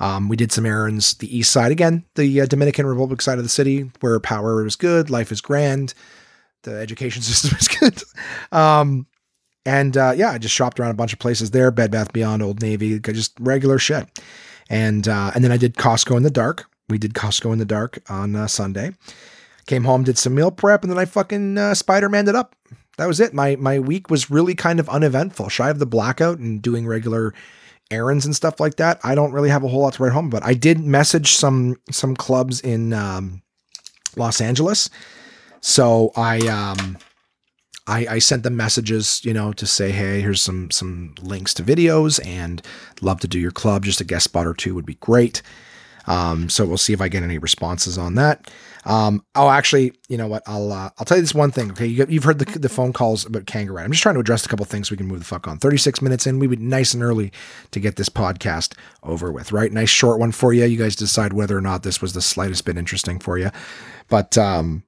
[0.00, 1.14] Um, we did some errands.
[1.14, 4.76] The east side again, the uh, Dominican Republic side of the city, where power is
[4.76, 5.94] good, life is grand,
[6.62, 8.02] the education system is good.
[8.50, 9.06] Um,
[9.64, 12.42] and uh, yeah, I just shopped around a bunch of places there, Bed Bath Beyond,
[12.42, 14.20] Old Navy, just regular shit.
[14.68, 16.66] And uh, and then I did Costco in the dark.
[16.88, 18.92] We did Costco in the dark on uh, Sunday.
[19.66, 22.56] Came home, did some meal prep, and then I fucking uh, Spider Maned it up.
[22.98, 23.32] That was it.
[23.32, 25.48] My my week was really kind of uneventful.
[25.48, 27.32] Shy of the blackout and doing regular
[27.90, 29.00] errands and stuff like that.
[29.04, 31.76] I don't really have a whole lot to write home, but I did message some
[31.90, 33.42] some clubs in um,
[34.16, 34.90] Los Angeles.
[35.60, 36.98] So I um,
[37.86, 41.62] I, I sent them messages, you know, to say, hey, here's some some links to
[41.62, 42.62] videos and
[43.00, 43.84] love to do your club.
[43.84, 45.42] Just a guest spot or two would be great.
[46.06, 48.50] Um, so we'll see if I get any responses on that.
[48.84, 50.42] Um, oh, actually, you know what?
[50.46, 51.70] I'll uh, I'll tell you this one thing.
[51.70, 53.84] Okay, you, have heard the, the phone calls about Kangaride.
[53.84, 55.58] I'm just trying to address a couple things so we can move the fuck on.
[55.58, 57.32] 36 minutes in, we would be nice and early
[57.70, 59.52] to get this podcast over with.
[59.52, 60.64] Right, nice short one for you.
[60.64, 63.50] You guys decide whether or not this was the slightest bit interesting for you.
[64.08, 64.82] But um,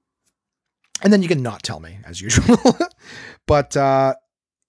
[1.03, 2.59] and then you can not tell me as usual.
[3.47, 4.15] but uh,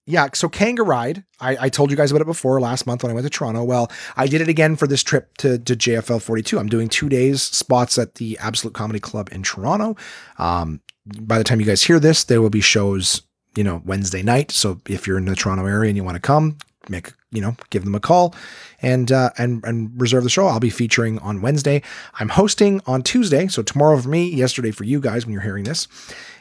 [0.06, 3.14] yeah, so Kangaride, I, I, told you guys about it before last month when I
[3.14, 3.64] went to Toronto.
[3.64, 6.58] Well, I did it again for this trip to, to JFL 42.
[6.58, 9.96] I'm doing two days spots at the Absolute Comedy Club in Toronto.
[10.38, 13.22] Um, by the time you guys hear this, there will be shows,
[13.56, 14.52] you know, Wednesday night.
[14.52, 17.56] So if you're in the Toronto area and you want to come, make you know
[17.70, 18.32] give them a call
[18.80, 20.46] and uh, and and reserve the show.
[20.46, 21.82] I'll be featuring on Wednesday.
[22.14, 25.64] I'm hosting on Tuesday, so tomorrow for me, yesterday for you guys when you're hearing
[25.64, 25.88] this,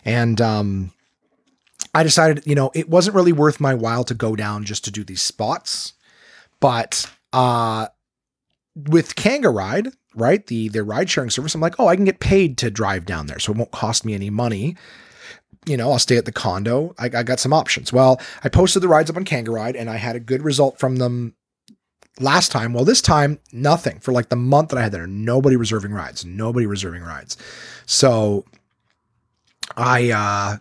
[0.03, 0.91] and um,
[1.95, 4.91] I decided you know it wasn't really worth my while to go down just to
[4.91, 5.93] do these spots,
[6.59, 7.87] but uh,
[8.75, 12.57] with Kangaride, right the the ride sharing service, I'm like, oh, I can get paid
[12.59, 14.75] to drive down there, so it won't cost me any money
[15.65, 16.93] you know, I'll stay at the condo.
[16.97, 17.91] I, I, got some options.
[17.91, 20.97] Well, I posted the rides up on Kangaride and I had a good result from
[20.97, 21.35] them
[22.19, 22.73] last time.
[22.73, 23.99] Well, this time, nothing.
[23.99, 27.37] For like the month that I had there, nobody reserving rides, nobody reserving rides.
[27.85, 28.45] So
[29.75, 30.57] I, uh,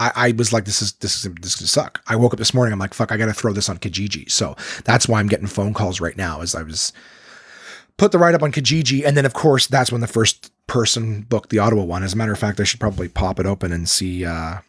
[0.00, 2.02] I, I was like, this is this is this is suck.
[2.06, 2.72] I woke up this morning.
[2.72, 4.30] I'm like, fuck, I gotta throw this on Kijiji.
[4.30, 6.40] So that's why I'm getting phone calls right now.
[6.40, 6.92] As I was
[7.98, 11.22] put the write up on Kijiji, and then of course that's when the first person
[11.22, 12.02] booked the Ottawa one.
[12.02, 14.60] As a matter of fact, I should probably pop it open and see uh,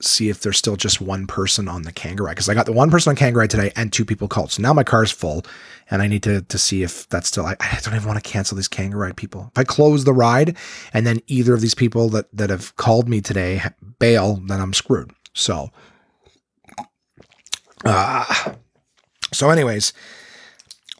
[0.00, 2.90] see if there's still just one person on the Kangaride because I got the one
[2.90, 4.52] person on Kangaride today and two people called.
[4.52, 5.44] So now my car's full,
[5.90, 7.46] and I need to to see if that's still.
[7.46, 9.50] I, I don't even want to cancel these Kangaride people.
[9.52, 10.56] If I close the ride
[10.92, 13.62] and then either of these people that that have called me today
[13.98, 15.12] bail, then I'm screwed.
[15.32, 15.70] So,
[17.84, 18.52] uh,
[19.32, 19.92] so anyways,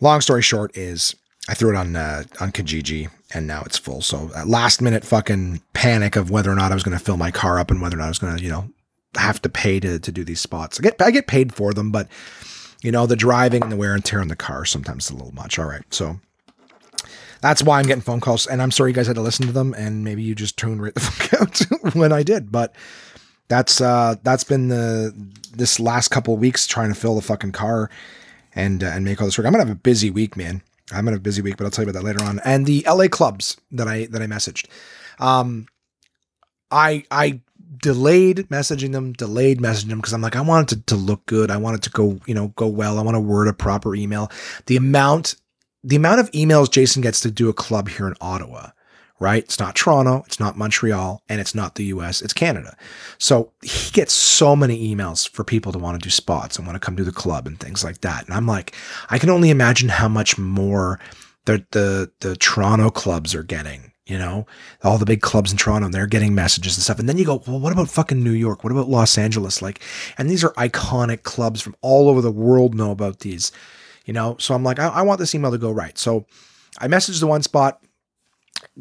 [0.00, 1.14] long story short is
[1.48, 4.00] I threw it on uh, on Kijiji and now it's full.
[4.00, 7.30] So last minute fucking panic of whether or not I was going to fill my
[7.30, 8.68] car up and whether or not I was going to you know
[9.16, 10.78] have to pay to to do these spots.
[10.78, 12.08] I get I get paid for them, but
[12.82, 15.14] you know the driving and the wear and tear on the car sometimes is a
[15.14, 15.58] little much.
[15.58, 16.20] All right, so
[17.40, 19.52] that's why I'm getting phone calls, and I'm sorry you guys had to listen to
[19.52, 22.74] them, and maybe you just tuned right the fuck out when I did, but
[23.48, 25.14] that's uh that's been the
[25.54, 27.90] this last couple weeks trying to fill the fucking car
[28.54, 29.46] and uh, and make all this work.
[29.46, 30.62] I'm gonna have a busy week, man.
[30.90, 32.40] I'm gonna have a busy week, but I'll tell you about that later on.
[32.44, 34.66] And the LA clubs that I that I messaged.
[35.18, 35.66] Um
[36.70, 37.40] I I
[37.78, 41.26] delayed messaging them, delayed messaging them because I'm like, I want it to, to look
[41.26, 41.50] good.
[41.50, 42.98] I want it to go, you know, go well.
[42.98, 44.30] I want to word a proper email.
[44.66, 45.36] The amount
[45.84, 48.70] the amount of emails Jason gets to do a club here in Ottawa
[49.18, 49.44] right?
[49.44, 52.76] It's not Toronto, it's not Montreal, and it's not the US, it's Canada.
[53.18, 56.76] So he gets so many emails for people to want to do spots and want
[56.76, 58.26] to come to the club and things like that.
[58.26, 58.74] And I'm like,
[59.08, 61.00] I can only imagine how much more
[61.46, 63.92] the the the Toronto clubs are getting.
[64.06, 64.46] You know,
[64.84, 67.00] all the big clubs in Toronto, and they're getting messages and stuff.
[67.00, 68.62] And then you go, well, what about fucking New York?
[68.62, 69.60] What about Los Angeles?
[69.60, 69.80] Like,
[70.16, 73.50] and these are iconic clubs from all over the world know about these,
[74.04, 74.36] you know?
[74.38, 75.98] So I'm like, I, I want this email to go right.
[75.98, 76.24] So
[76.78, 77.82] I messaged the one spot,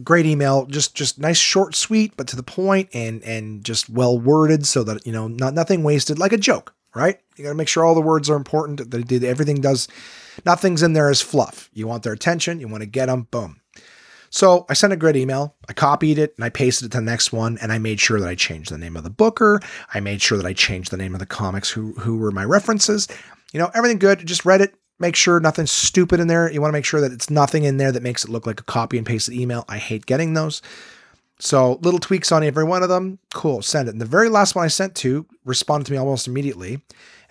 [0.04, 4.18] great email just just nice short sweet but to the point and and just well
[4.18, 7.20] worded so that you know not nothing wasted like a joke right?
[7.36, 8.90] You got to make sure all the words are important.
[8.90, 9.88] That everything does,
[10.46, 11.70] nothing's in there as fluff.
[11.74, 12.60] You want their attention.
[12.60, 13.28] You want to get them.
[13.30, 13.60] Boom.
[14.36, 15.56] So I sent a great email.
[15.70, 18.20] I copied it and I pasted it to the next one, and I made sure
[18.20, 19.62] that I changed the name of the booker.
[19.94, 22.44] I made sure that I changed the name of the comics who who were my
[22.44, 23.08] references.
[23.54, 24.26] You know, everything good.
[24.26, 24.76] Just read it.
[25.00, 26.52] Make sure nothing's stupid in there.
[26.52, 28.60] You want to make sure that it's nothing in there that makes it look like
[28.60, 29.64] a copy and pasted email.
[29.70, 30.62] I hate getting those.
[31.40, 33.20] So little tweaks on every one of them.
[33.34, 33.62] Cool.
[33.62, 33.92] Send it.
[33.92, 36.82] And the very last one I sent to responded to me almost immediately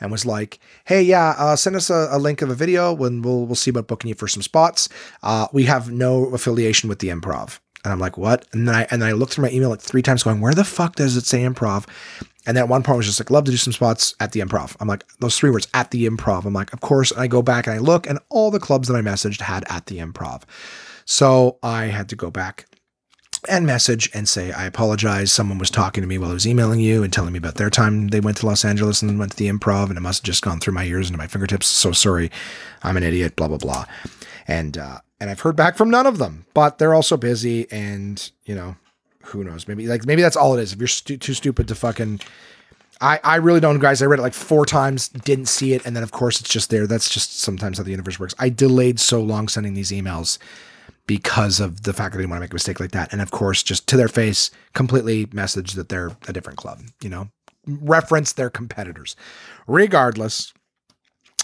[0.00, 3.22] and was like, "Hey, yeah, uh, send us a, a, link of a video when
[3.22, 4.88] we'll we'll see about booking you for some spots.
[5.22, 8.86] Uh, we have no affiliation with the improv." And I'm like, "What?" And then I
[8.90, 11.16] and then I looked through my email like three times, going, "Where the fuck does
[11.16, 11.86] it say improv?"
[12.46, 14.32] And then at one point I was just like, "Love to do some spots at
[14.32, 16.44] the improv." I'm like, those three words at the improv.
[16.44, 17.10] I'm like, of course.
[17.10, 19.64] And I go back and I look, and all the clubs that I messaged had
[19.70, 20.42] at the improv.
[21.06, 22.66] So I had to go back
[23.48, 25.32] and message and say, I apologize.
[25.32, 27.70] Someone was talking to me while I was emailing you and telling me about their
[27.70, 30.26] time they went to Los Angeles and went to the improv, and it must have
[30.26, 31.66] just gone through my ears into my fingertips.
[31.66, 32.30] So sorry.
[32.82, 33.86] I'm an idiot, blah, blah, blah.
[34.46, 38.30] And, uh, and I've heard back from none of them, but they're also busy and,
[38.44, 38.76] you know,
[39.22, 39.66] who knows?
[39.66, 40.72] Maybe like, maybe that's all it is.
[40.72, 42.20] If you're stu- too stupid to fucking,
[43.00, 44.02] I, I really don't, guys.
[44.02, 45.84] I read it like four times, didn't see it.
[45.86, 46.86] And then, of course, it's just there.
[46.86, 48.34] That's just sometimes how the universe works.
[48.38, 50.38] I delayed so long sending these emails
[51.06, 53.12] because of the fact that they want to make a mistake like that.
[53.12, 57.10] And of course, just to their face, completely message that they're a different club, you
[57.10, 57.28] know,
[57.66, 59.16] reference their competitors.
[59.66, 60.52] Regardless,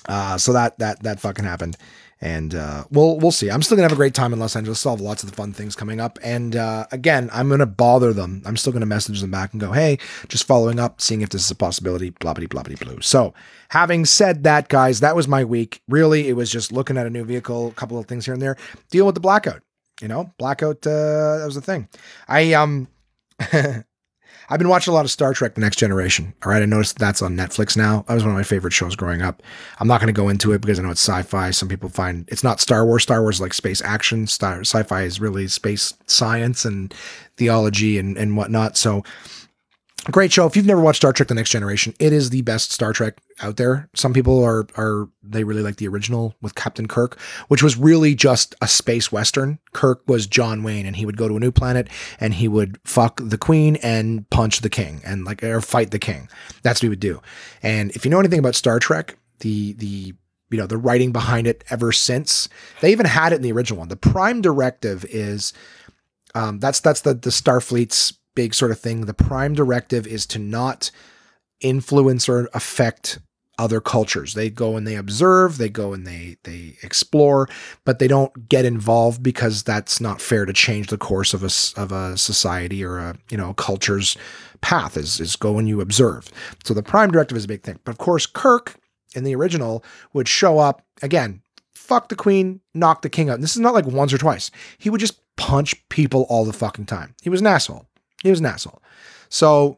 [0.09, 1.77] uh, so that that that fucking happened.
[2.23, 3.51] And uh, we'll we'll see.
[3.51, 4.79] I'm still gonna have a great time in Los Angeles.
[4.79, 6.19] Still have lots of the fun things coming up.
[6.23, 8.43] And uh, again, I'm gonna bother them.
[8.45, 9.99] I'm still gonna message them back and go, hey,
[10.29, 12.11] just following up, seeing if this is a possibility.
[12.11, 13.01] Blah blah blah blah blue.
[13.01, 13.33] So,
[13.71, 15.81] having said that, guys, that was my week.
[15.89, 18.43] Really, it was just looking at a new vehicle, a couple of things here and
[18.43, 18.57] there,
[18.91, 19.63] dealing with the blackout.
[20.03, 20.87] You know, blackout.
[20.87, 21.89] Uh, that was the thing.
[22.29, 22.89] I um.
[24.51, 26.35] I've been watching a lot of Star Trek The Next Generation.
[26.45, 26.61] All right.
[26.61, 28.05] I noticed that's on Netflix now.
[28.09, 29.45] That was one of my favorite shows growing up.
[29.79, 31.53] I'm not going to go into it because I know it's sci fi.
[31.53, 33.05] Some people find it's not Star Wars.
[33.05, 34.27] Star Wars like space action.
[34.27, 36.93] Star, sci fi is really space science and
[37.37, 38.77] theology and, and whatnot.
[38.77, 39.05] So
[40.11, 40.47] great show.
[40.47, 43.19] If you've never watched Star Trek: The Next Generation, it is the best Star Trek
[43.43, 43.89] out there.
[43.95, 47.19] Some people are are they really like the original with Captain Kirk,
[47.49, 49.59] which was really just a space western.
[49.73, 51.89] Kirk was John Wayne, and he would go to a new planet
[52.19, 55.99] and he would fuck the queen and punch the king and like or fight the
[55.99, 56.29] king.
[56.63, 57.21] That's what he would do.
[57.63, 60.15] And if you know anything about Star Trek, the the
[60.51, 62.49] you know the writing behind it ever since
[62.81, 63.89] they even had it in the original one.
[63.89, 65.53] The prime directive is
[66.35, 69.07] um, that's that's the the Starfleet's big sort of thing.
[69.07, 70.91] The prime directive is to not
[71.61, 73.19] influence or affect
[73.61, 74.33] other cultures.
[74.33, 77.49] They go and they observe, they go and they they explore,
[77.85, 81.81] but they don't get involved because that's not fair to change the course of a
[81.81, 84.17] of a society or a you know culture's
[84.63, 84.97] path.
[84.97, 86.31] Is is go and you observe.
[86.65, 87.79] So the prime directive is a big thing.
[87.85, 88.77] But of course, Kirk
[89.15, 89.85] in the original
[90.15, 91.43] would show up again,
[91.75, 93.35] fuck the queen, knock the king out.
[93.35, 94.51] And this is not like once or twice.
[94.79, 97.15] He would just punch people all the fucking time.
[97.21, 97.87] He was an asshole.
[98.23, 98.83] He was an asshole.
[99.29, 99.77] So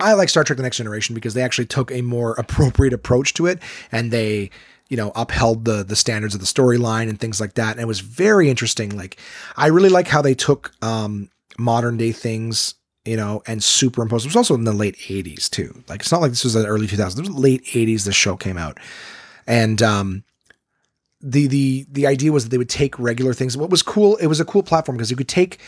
[0.00, 3.34] I like Star Trek The Next Generation because they actually took a more appropriate approach
[3.34, 4.50] to it and they,
[4.88, 7.72] you know, upheld the the standards of the storyline and things like that.
[7.72, 8.96] And it was very interesting.
[8.96, 9.18] Like
[9.56, 12.74] I really like how they took um modern day things
[13.06, 14.26] you know, and superimposed.
[14.26, 15.84] It was also in the late 80s too.
[15.88, 17.16] Like it's not like this was the early 2000s.
[17.16, 18.78] It was late 80s the show came out.
[19.46, 20.24] And um
[21.20, 23.56] the the the idea was that they would take regular things.
[23.56, 25.60] What was cool, it was a cool platform because you could take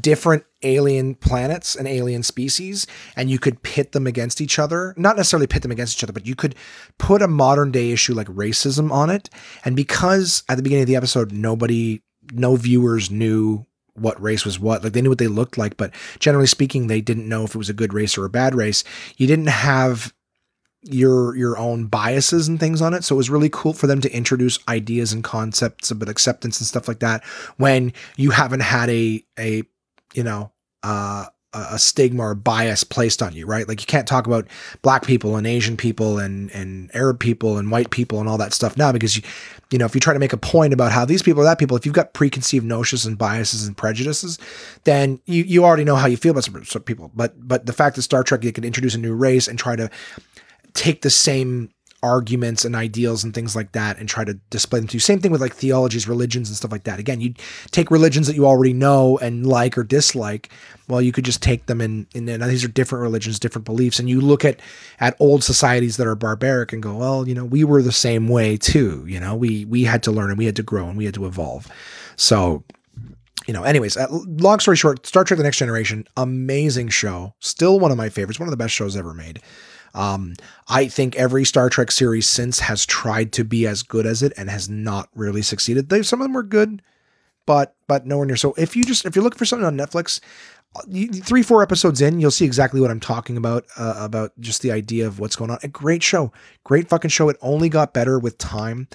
[0.00, 4.94] different alien planets and alien species and you could pit them against each other.
[4.96, 6.54] Not necessarily pit them against each other but you could
[6.98, 9.30] put a modern day issue like racism on it.
[9.64, 13.64] And because at the beginning of the episode nobody no viewers knew
[13.94, 17.00] what race was what like they knew what they looked like but generally speaking they
[17.00, 18.82] didn't know if it was a good race or a bad race.
[19.16, 20.12] You didn't have
[20.82, 23.04] your your own biases and things on it.
[23.04, 26.66] So it was really cool for them to introduce ideas and concepts about acceptance and
[26.66, 27.24] stuff like that
[27.56, 29.62] when you haven't had a a
[30.16, 30.50] you know,
[30.82, 33.66] uh, a stigma or bias placed on you, right?
[33.66, 34.46] Like you can't talk about
[34.82, 38.52] black people and Asian people and and Arab people and white people and all that
[38.52, 39.22] stuff now because you
[39.70, 41.58] you know, if you try to make a point about how these people are that
[41.58, 44.38] people, if you've got preconceived notions and biases and prejudices,
[44.84, 47.10] then you you already know how you feel about some, some people.
[47.14, 49.76] But but the fact that Star Trek you can introduce a new race and try
[49.76, 49.90] to
[50.74, 51.70] take the same
[52.06, 55.00] arguments and ideals and things like that and try to display them to you.
[55.00, 57.00] Same thing with like theologies, religions, and stuff like that.
[57.00, 57.34] Again, you
[57.72, 60.50] take religions that you already know and like or dislike.
[60.88, 64.08] Well, you could just take them and, and these are different religions, different beliefs, and
[64.08, 64.60] you look at
[65.00, 68.28] at old societies that are barbaric and go, well, you know, we were the same
[68.28, 69.04] way too.
[69.08, 71.14] You know, we we had to learn and we had to grow and we had
[71.14, 71.66] to evolve.
[72.14, 72.64] So
[73.46, 77.78] you know, anyways, uh, long story short, Star Trek: The Next Generation, amazing show, still
[77.78, 79.40] one of my favorites, one of the best shows ever made.
[79.96, 80.34] Um,
[80.68, 84.32] I think every Star Trek series since has tried to be as good as it
[84.36, 85.88] and has not really succeeded.
[85.88, 86.82] They, some of them were good,
[87.46, 88.36] but but nowhere near.
[88.36, 90.20] So if you just if you're looking for something on Netflix,
[90.86, 94.62] you- three four episodes in, you'll see exactly what I'm talking about uh, about just
[94.62, 95.58] the idea of what's going on.
[95.62, 96.32] A great show,
[96.64, 97.28] great fucking show.
[97.28, 98.88] It only got better with time.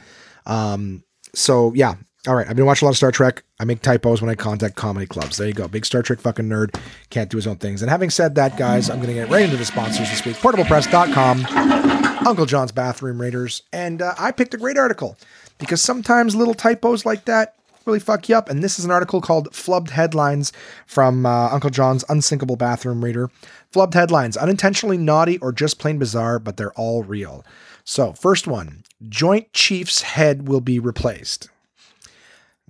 [0.46, 1.96] Um, so yeah.
[2.28, 3.42] All right, I've been watching a lot of Star Trek.
[3.60, 5.38] I make typos when I contact comedy clubs.
[5.38, 5.68] There you go.
[5.68, 6.80] Big Star Trek fucking nerd.
[7.10, 7.82] Can't do his own things.
[7.82, 10.36] And having said that, guys, I'm going to get right into the sponsors this week.
[10.36, 13.64] PortablePress.com, Uncle John's Bathroom Readers.
[13.74, 15.18] And uh, I picked a great article
[15.58, 17.56] because sometimes little typos like that
[17.88, 18.50] really fuck you up.
[18.50, 20.52] And this is an article called Flubbed Headlines
[20.86, 23.32] from uh, Uncle John's Unsinkable Bathroom Reader.
[23.74, 27.44] Flubbed headlines, unintentionally naughty or just plain bizarre, but they're all real.
[27.84, 31.50] So, first one Joint Chief's head will be replaced.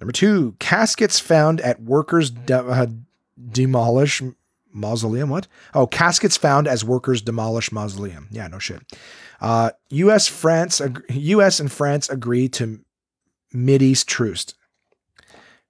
[0.02, 2.88] Number two, caskets found at workers' de- uh,
[3.52, 4.22] demolish
[4.74, 5.30] mausoleum.
[5.30, 5.48] What?
[5.76, 8.28] Oh, caskets found as workers demolish mausoleum.
[8.32, 8.82] Yeah, no shit.
[9.40, 10.28] Uh, U.S.
[10.28, 11.60] France, ag- U.S.
[11.60, 12.80] and France agree to
[13.54, 14.48] Mideast truce.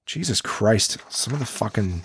[0.05, 0.97] Jesus Christ!
[1.09, 2.03] Some of the fucking.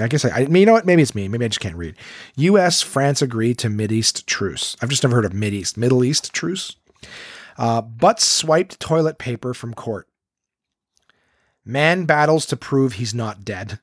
[0.00, 0.86] I guess I, I mean, you know what?
[0.86, 1.28] Maybe it's me.
[1.28, 1.96] Maybe I just can't read.
[2.36, 2.82] U.S.
[2.82, 4.76] France agree to Mideast truce.
[4.82, 5.76] I've just never heard of Mideast.
[5.76, 6.74] Middle East truce.
[7.56, 10.08] Uh, butts swiped toilet paper from court.
[11.64, 13.78] Man battles to prove he's not dead.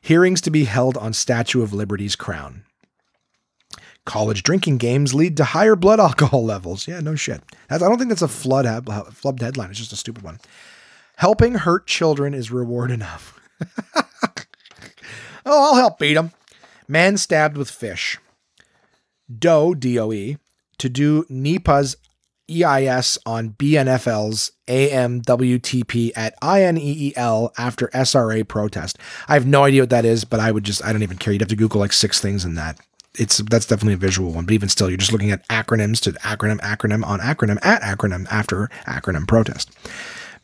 [0.00, 2.64] Hearings to be held on Statue of Liberty's crown.
[4.06, 6.88] College drinking games lead to higher blood alcohol levels.
[6.88, 7.42] Yeah, no shit.
[7.68, 9.70] That's, I don't think that's a flood head, flubbed headline.
[9.70, 10.40] It's just a stupid one.
[11.16, 13.38] Helping hurt children is reward enough.
[13.94, 14.04] oh,
[15.44, 16.32] I'll help beat him.
[16.88, 18.18] Man stabbed with fish.
[19.38, 20.38] Doe, D-O-E,
[20.78, 21.96] to do NEPA's
[22.50, 28.98] EIS on BNFL's AMWTP at INEEL after SRA protest.
[29.28, 31.32] I have no idea what that is, but I would just, I don't even care.
[31.32, 32.78] You'd have to Google like six things in that.
[33.18, 36.12] It's that's definitely a visual one, but even still, you're just looking at acronyms to
[36.12, 39.70] acronym, acronym on acronym at acronym after acronym protest.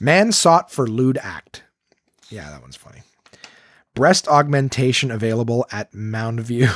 [0.00, 1.62] Man sought for lewd act.
[2.28, 3.02] Yeah, that one's funny.
[3.94, 6.68] Breast augmentation available at Mound View.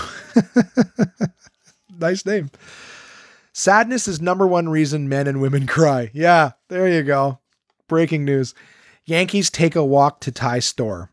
[1.99, 2.51] nice name.
[3.61, 6.11] Sadness is number one reason men and women cry.
[6.15, 7.41] Yeah, there you go.
[7.89, 8.55] Breaking news.
[9.05, 11.11] Yankees take a walk to Thai store.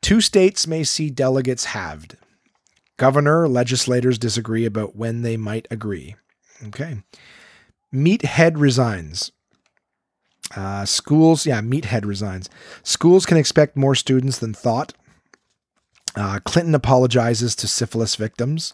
[0.00, 2.16] Two states may see delegates halved.
[2.96, 6.16] Governor, legislators disagree about when they might agree.
[6.68, 7.02] Okay.
[7.94, 9.30] Meathead resigns.
[10.56, 12.48] Uh, schools, yeah, Meathead resigns.
[12.82, 14.94] Schools can expect more students than thought.
[16.16, 18.72] Uh, Clinton apologizes to syphilis victims.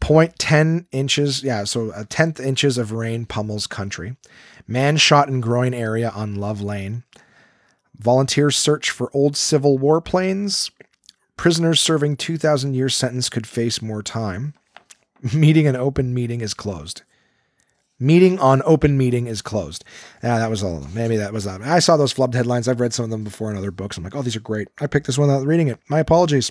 [0.00, 4.16] 0.10 inches, yeah, so a tenth inches of rain pummels country.
[4.66, 7.04] Man shot in groin area on Love Lane.
[7.96, 10.70] Volunteers search for old Civil War planes.
[11.36, 14.54] Prisoners serving 2,000 year sentence could face more time.
[15.34, 17.02] Meeting an open meeting is closed.
[18.00, 19.84] Meeting on open meeting is closed.
[20.22, 20.86] Yeah, that was all.
[20.92, 21.46] Maybe that was.
[21.46, 22.66] Uh, I saw those flubbed headlines.
[22.66, 23.96] I've read some of them before in other books.
[23.96, 24.68] I'm like, oh, these are great.
[24.80, 25.78] I picked this one without reading it.
[25.88, 26.50] My apologies.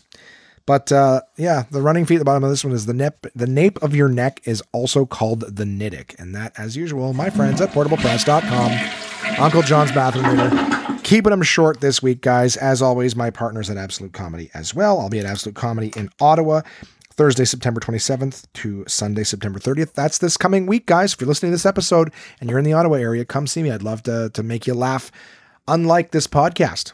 [0.65, 3.27] But uh, yeah, the running feet at the bottom of this one is the nip.
[3.35, 7.29] The nape of your neck is also called the niddick, and that, as usual, my
[7.29, 10.99] friends at portablepress.com, Uncle John's bathroom reader.
[11.03, 12.55] Keeping them short this week, guys.
[12.55, 15.01] As always, my partners at Absolute Comedy as well.
[15.01, 16.61] I'll be at Absolute Comedy in Ottawa.
[17.11, 19.93] Thursday, September 27th to Sunday, September 30th.
[19.93, 21.13] That's this coming week, guys.
[21.13, 23.69] If you're listening to this episode and you're in the Ottawa area, come see me.
[23.69, 25.11] I'd love to, to make you laugh,
[25.67, 26.93] unlike this podcast.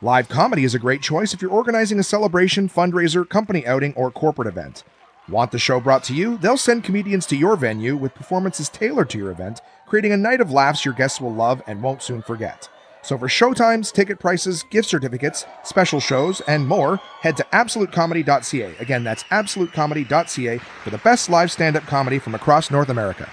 [0.00, 4.12] Live comedy is a great choice if you're organizing a celebration, fundraiser, company outing, or
[4.12, 4.84] corporate event.
[5.28, 6.38] Want the show brought to you?
[6.38, 10.40] They'll send comedians to your venue with performances tailored to your event, creating a night
[10.40, 12.68] of laughs your guests will love and won't soon forget.
[13.02, 18.76] So for showtimes, ticket prices, gift certificates, special shows, and more, head to absolutecomedy.ca.
[18.78, 23.28] Again, that's absolutecomedy.ca for the best live stand-up comedy from across North America.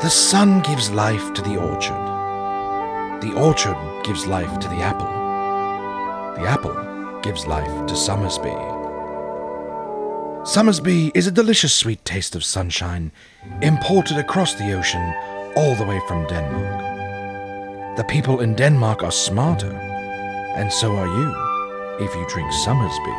[0.00, 3.20] The sun gives life to the orchard.
[3.20, 5.08] The orchard gives life to the apple.
[6.40, 8.54] The apple gives life to Somersby.
[10.46, 13.10] Somersby is a delicious sweet taste of sunshine
[13.60, 15.02] imported across the ocean
[15.56, 17.96] all the way from Denmark.
[17.96, 21.34] The people in Denmark are smarter, and so are you
[22.06, 23.16] if you drink Somersby.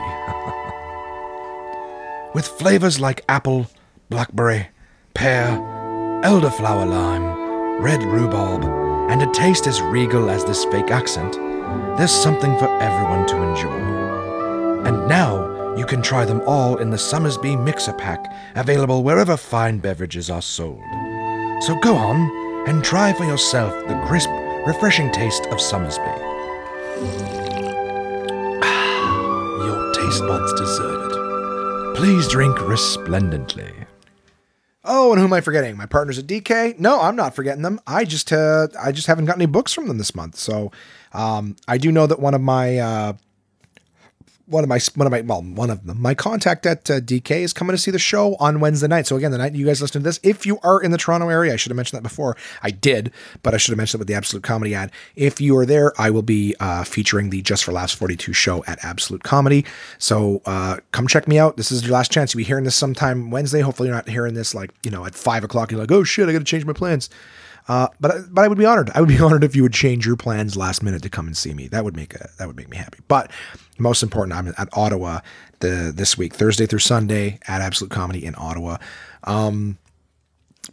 [2.33, 3.67] with flavors like apple,
[4.09, 4.69] blackberry,
[5.13, 5.59] pear,
[6.23, 8.63] elderflower lime, red rhubarb,
[9.09, 11.33] and a taste as regal as this fake accent,
[11.97, 14.85] there's something for everyone to enjoy.
[14.85, 19.79] And now you can try them all in the Somersby Mixer Pack, available wherever fine
[19.79, 20.83] beverages are sold.
[21.61, 24.29] So go on and try for yourself the crisp,
[24.67, 26.03] refreshing taste of Somersby.
[28.61, 31.95] Ah, your taste buds deserve it.
[31.95, 33.73] Please drink resplendently.
[34.91, 35.77] Oh, and who am I forgetting?
[35.77, 36.79] My partners at DK?
[36.79, 37.79] No, I'm not forgetting them.
[37.85, 40.35] I just uh, I just haven't got any books from them this month.
[40.35, 40.71] So
[41.13, 43.13] um, I do know that one of my uh,
[44.49, 47.31] one of my one of my well one of them my contact at uh, DK
[47.41, 49.07] is coming to see the show on Wednesday night.
[49.07, 51.29] So again, the night you guys listen to this, if you are in the Toronto
[51.29, 52.35] area, I should have mentioned that before.
[52.63, 53.11] I did,
[53.43, 54.91] but I should have mentioned it with the Absolute Comedy ad.
[55.15, 58.63] If you are there, I will be uh, featuring the Just for Laughs 42 show
[58.65, 59.65] at Absolute Comedy.
[59.97, 61.57] So uh, come check me out.
[61.57, 62.33] This is your last chance.
[62.33, 63.61] You'll be hearing this sometime Wednesday.
[63.61, 65.71] Hopefully, you're not hearing this like you know at five o'clock.
[65.71, 67.09] You're like, oh shit, I got to change my plans.
[67.67, 68.89] Uh, but but I would be honored.
[68.95, 71.37] I would be honored if you would change your plans last minute to come and
[71.37, 71.67] see me.
[71.67, 72.99] That would make a, that would make me happy.
[73.07, 73.31] But
[73.79, 75.21] most important, I'm at Ottawa
[75.59, 78.77] the this week, Thursday through Sunday at Absolute Comedy in Ottawa.
[79.23, 79.77] Um,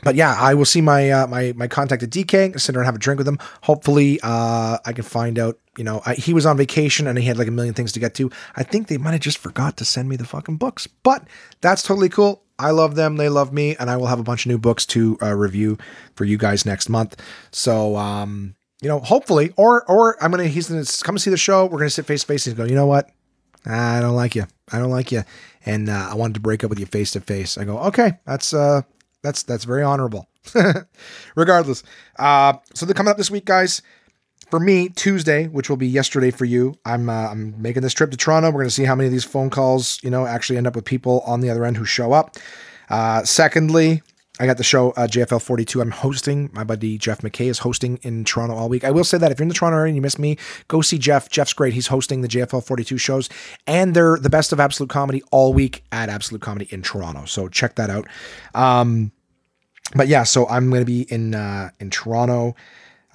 [0.02, 2.58] but yeah, I will see my uh, my my contact at DK.
[2.60, 3.38] Sit there and have a drink with him.
[3.62, 5.58] Hopefully, uh, I can find out.
[5.78, 8.00] You know, I, he was on vacation and he had like a million things to
[8.00, 8.30] get to.
[8.56, 11.26] I think they might have just forgot to send me the fucking books, but
[11.60, 12.42] that's totally cool.
[12.58, 13.16] I love them.
[13.16, 15.76] They love me, and I will have a bunch of new books to uh, review
[16.14, 17.20] for you guys next month.
[17.50, 21.66] So, um, you know, hopefully, or or I'm gonna he's gonna come see the show.
[21.66, 22.44] We're gonna sit face to face.
[22.44, 22.64] He's go.
[22.64, 23.10] you know what?
[23.64, 24.46] I don't like you.
[24.72, 25.22] I don't like you,
[25.64, 27.58] and uh, I wanted to break up with you face to face.
[27.58, 28.82] I go, okay, that's uh,
[29.22, 30.28] that's that's very honorable.
[31.34, 31.82] Regardless,
[32.18, 33.82] uh, so they're coming up this week, guys.
[34.50, 38.12] For me, Tuesday, which will be yesterday for you, I'm uh, I'm making this trip
[38.12, 38.50] to Toronto.
[38.50, 40.84] We're to see how many of these phone calls, you know, actually end up with
[40.84, 42.36] people on the other end who show up.
[42.88, 44.02] Uh, secondly,
[44.38, 45.80] I got the show uh, JFL 42.
[45.80, 46.50] I'm hosting.
[46.52, 48.84] My buddy Jeff McKay is hosting in Toronto all week.
[48.84, 50.36] I will say that if you're in the Toronto area and you miss me,
[50.68, 51.30] go see Jeff.
[51.30, 51.72] Jeff's great.
[51.72, 53.28] He's hosting the JFL 42 shows,
[53.66, 57.24] and they're the best of Absolute Comedy all week at Absolute Comedy in Toronto.
[57.24, 58.06] So check that out.
[58.54, 59.12] Um,
[59.94, 62.54] but yeah, so I'm going to be in uh, in Toronto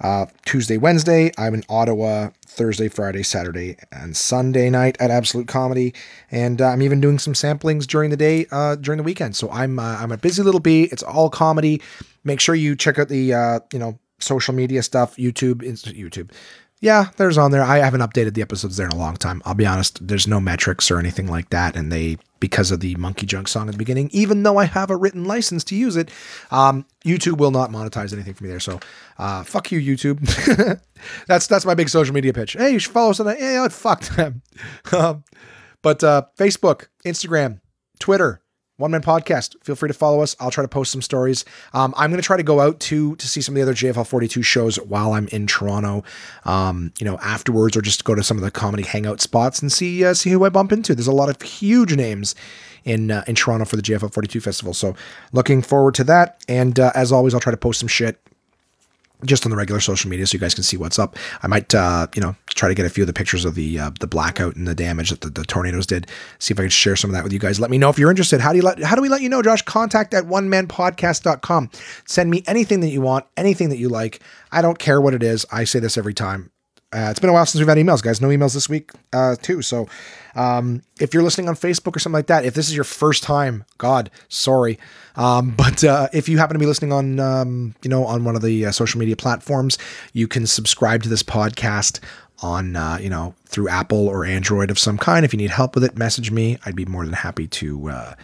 [0.02, 1.32] uh, Tuesday, Wednesday.
[1.38, 5.94] I'm in Ottawa Thursday, Friday, Saturday, and Sunday night at Absolute Comedy,
[6.30, 9.36] and uh, I'm even doing some samplings during the day uh, during the weekend.
[9.36, 10.84] So I'm uh, I'm a busy little bee.
[10.84, 11.80] It's all comedy.
[12.24, 16.30] Make sure you check out the uh, you know social media stuff, YouTube, YouTube.
[16.82, 17.62] Yeah, there's on there.
[17.62, 19.40] I haven't updated the episodes there in a long time.
[19.44, 20.04] I'll be honest.
[20.04, 23.68] There's no metrics or anything like that, and they because of the Monkey Junk song
[23.68, 24.10] at the beginning.
[24.12, 26.10] Even though I have a written license to use it,
[26.50, 28.58] um, YouTube will not monetize anything for me there.
[28.58, 28.80] So,
[29.16, 30.18] uh, fuck you, YouTube.
[31.28, 32.54] that's that's my big social media pitch.
[32.54, 33.38] Hey, you should follow us on that.
[33.38, 34.42] Yeah, fuck them.
[34.92, 35.22] um,
[35.82, 37.60] but uh, Facebook, Instagram,
[38.00, 38.41] Twitter,
[38.76, 39.54] one Man Podcast.
[39.62, 40.34] Feel free to follow us.
[40.40, 41.44] I'll try to post some stories.
[41.72, 43.74] Um, I'm going to try to go out to to see some of the other
[43.74, 46.04] JFL 42 shows while I'm in Toronto.
[46.44, 49.70] Um, you know, afterwards, or just go to some of the comedy hangout spots and
[49.70, 50.94] see uh, see who I bump into.
[50.94, 52.34] There's a lot of huge names
[52.84, 54.74] in uh, in Toronto for the JFL 42 festival.
[54.74, 54.94] So
[55.32, 56.42] looking forward to that.
[56.48, 58.20] And uh, as always, I'll try to post some shit
[59.24, 61.16] just on the regular social media so you guys can see what's up.
[61.42, 63.78] I might, uh, you know, try to get a few of the pictures of the
[63.78, 66.06] uh, the blackout and the damage that the, the, tornadoes did.
[66.38, 67.60] See if I can share some of that with you guys.
[67.60, 68.40] Let me know if you're interested.
[68.40, 69.62] How do you let how do we let you know, Josh?
[69.62, 71.70] Contact at one man manpodcast.com.
[72.06, 74.20] Send me anything that you want, anything that you like.
[74.50, 75.46] I don't care what it is.
[75.50, 76.51] I say this every time.
[76.92, 78.20] Uh, it's been a while since we've had emails, guys.
[78.20, 79.62] No emails this week, uh, too.
[79.62, 79.88] So,
[80.34, 83.22] um, if you're listening on Facebook or something like that, if this is your first
[83.22, 84.78] time, God, sorry.
[85.16, 88.36] Um, but uh, if you happen to be listening on, um, you know, on one
[88.36, 89.78] of the uh, social media platforms,
[90.12, 92.00] you can subscribe to this podcast
[92.40, 95.24] on, uh, you know, through Apple or Android of some kind.
[95.24, 96.58] If you need help with it, message me.
[96.66, 98.14] I'd be more than happy to uh,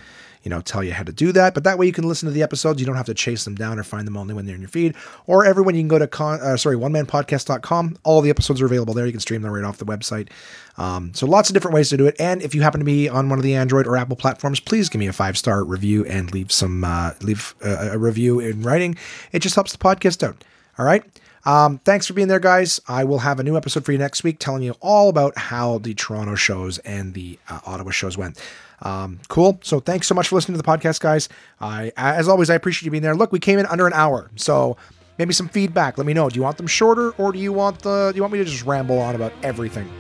[0.43, 1.55] you know, tell you how to do that.
[1.55, 2.81] But that way you can listen to the episodes.
[2.81, 4.69] You don't have to chase them down or find them only when they're in your
[4.69, 4.95] feed.
[5.27, 7.99] Or everyone, you can go to, con, uh, sorry, onemanpodcast.com.
[8.05, 9.07] All the episodes are available there.
[9.07, 10.29] You can stream them right off the website.
[10.77, 12.17] Um, so lots of different ways to do it.
[12.19, 14.89] And if you happen to be on one of the Android or Apple platforms, please
[14.89, 18.63] give me a five star review and leave some, uh, leave a, a review in
[18.63, 18.97] writing.
[19.33, 20.45] It just helps the podcast out.
[20.79, 21.05] All right.
[21.45, 22.81] Um, thanks for being there, guys.
[22.89, 25.79] I will have a new episode for you next week telling you all about how
[25.79, 28.39] the Toronto shows and the uh, Ottawa shows went.
[28.83, 29.59] Um, cool.
[29.63, 31.29] So thanks so much for listening to the podcast, guys.
[31.61, 33.17] I, as always, I appreciate you being there.
[33.17, 34.77] Look, we came in under an hour, so
[35.19, 35.99] maybe some feedback.
[35.99, 36.29] Let me know.
[36.29, 38.11] Do you want them shorter, or do you want the?
[38.13, 39.91] Do you want me to just ramble on about everything?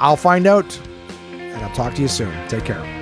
[0.00, 0.78] I'll find out,
[1.30, 2.32] and I'll talk to you soon.
[2.48, 2.97] Take care.